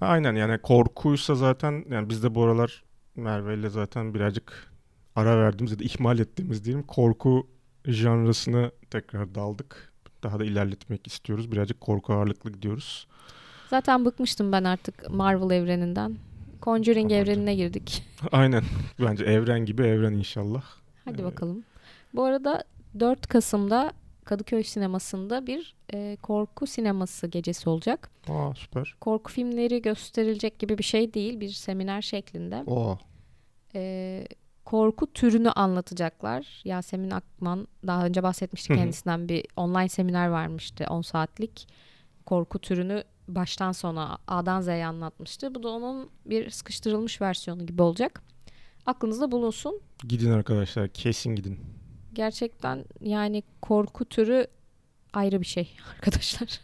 [0.00, 2.84] Aynen yani korkuysa zaten yani biz de bu aralar
[3.16, 4.72] Merve ile zaten birazcık
[5.16, 7.46] ara verdiğimiz ya da ihmal ettiğimiz diyelim korku
[7.84, 9.92] janrasına tekrar daldık.
[10.22, 11.52] Daha da ilerletmek istiyoruz.
[11.52, 13.06] Birazcık korku ağırlıklı gidiyoruz.
[13.70, 16.16] Zaten bıkmıştım ben artık Marvel evreninden.
[16.64, 18.02] Conjuring Aman evrenine girdik.
[18.32, 18.64] Aynen.
[19.00, 20.62] Bence evren gibi evren inşallah.
[21.04, 21.64] Hadi Ee, bakalım.
[22.14, 22.64] Bu arada
[23.00, 23.92] 4 Kasım'da
[24.24, 28.10] Kadıköy sinemasında bir e, korku sineması gecesi olacak.
[28.28, 28.94] Aa süper.
[29.00, 31.40] Korku filmleri gösterilecek gibi bir şey değil.
[31.40, 32.62] Bir seminer şeklinde.
[32.66, 32.98] Oo.
[33.74, 34.24] E,
[34.64, 36.62] korku türünü anlatacaklar.
[36.64, 38.22] Yasemin Akman daha önce
[38.74, 38.78] hı.
[38.78, 41.68] kendisinden bir online seminer vermişti 10 saatlik.
[42.26, 45.54] Korku türünü baştan sona A'dan Z'ye anlatmıştı.
[45.54, 48.22] Bu da onun bir sıkıştırılmış versiyonu gibi olacak.
[48.86, 49.80] Aklınızda bulunsun.
[50.08, 51.60] Gidin arkadaşlar kesin gidin.
[52.12, 54.46] Gerçekten yani korku türü
[55.12, 56.60] ayrı bir şey arkadaşlar.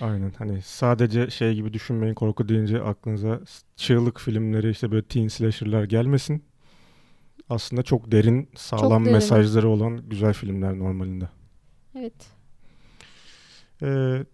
[0.00, 3.40] Aynen hani sadece şey gibi düşünmeyin korku deyince aklınıza
[3.76, 6.44] çığlık filmleri işte böyle teen slasher'lar gelmesin.
[7.48, 9.14] Aslında çok derin, sağlam derin.
[9.14, 11.28] mesajları olan güzel filmler normalinde.
[11.98, 12.14] Evet.
[13.82, 14.24] Ee,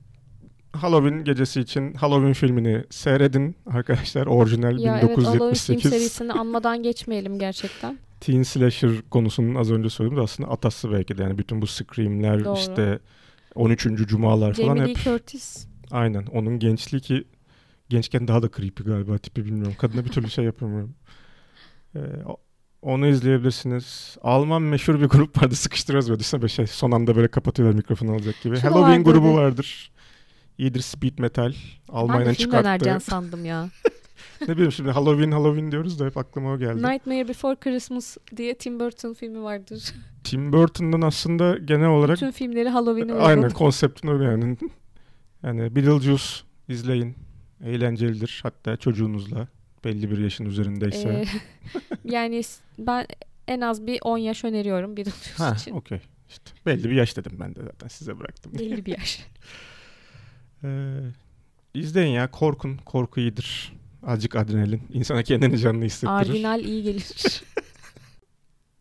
[0.72, 4.26] Halloween gecesi için Halloween filmini seyredin arkadaşlar.
[4.26, 7.98] Orijinal Ya evet Halloween film 1978 serisini anmadan geçmeyelim gerçekten.
[8.20, 11.22] teen slasher konusunun az önce söylediğim de aslında atası belki de.
[11.22, 12.58] Yani bütün bu screamler Doğru.
[12.58, 12.98] işte
[13.54, 13.82] 13.
[13.82, 17.24] cumalar falan Jamie hep Lee Curtis aynen onun gençliği ki
[17.88, 19.74] gençken daha da creepy galiba tipi bilmiyorum.
[19.78, 20.94] Kadına bir türlü şey yapamıyorum.
[21.96, 22.00] Ee,
[22.82, 24.16] onu izleyebilirsiniz.
[24.22, 25.54] Alman meşhur bir grup vardı.
[25.54, 26.20] Sıkıştırıyoruz böyle.
[26.20, 28.56] Düşünsene şey, son anda böyle kapatıyorlar mikrofonu alacak gibi.
[28.56, 29.90] Şu Halloween vardı grubu vardır.
[30.58, 31.44] İyidir speed metal.
[31.44, 31.56] ben de
[31.88, 33.00] Almanya'dan film çıkarttı.
[33.10, 33.68] sandım ya.
[34.48, 36.82] ne bileyim şimdi Halloween Halloween diyoruz da hep aklıma o geldi.
[36.82, 39.84] Nightmare Before Christmas diye Tim Burton filmi vardır.
[40.24, 43.54] Tim Burton'dan aslında genel olarak Bütün filmleri Halloween'e aynen uygun.
[43.54, 44.56] konseptin öyle yani.
[45.42, 46.24] Yani Beetlejuice
[46.68, 47.16] izleyin.
[47.64, 48.40] Eğlencelidir.
[48.42, 49.48] Hatta çocuğunuzla
[49.84, 51.08] belli bir yaşın üzerindeyse.
[51.08, 51.24] Ee,
[52.04, 52.42] yani
[52.78, 53.06] ben
[53.48, 55.72] en az bir 10 yaş öneriyorum Beetlejuice ha, için.
[55.72, 56.00] okey.
[56.28, 58.52] İşte belli bir yaş dedim ben de zaten size bıraktım.
[58.58, 59.26] Belli bir yaş.
[60.64, 60.98] Ee,
[61.74, 62.76] izleyin ya korkun.
[62.84, 63.72] Korku iyidir.
[64.06, 64.82] Azıcık adrenalin.
[64.92, 66.12] İnsana kendini canlı hissettirir.
[66.12, 67.42] Ardinal iyi gelir.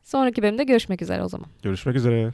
[0.04, 1.48] Sonraki bölümde görüşmek üzere o zaman.
[1.64, 2.34] Görüşmek üzere.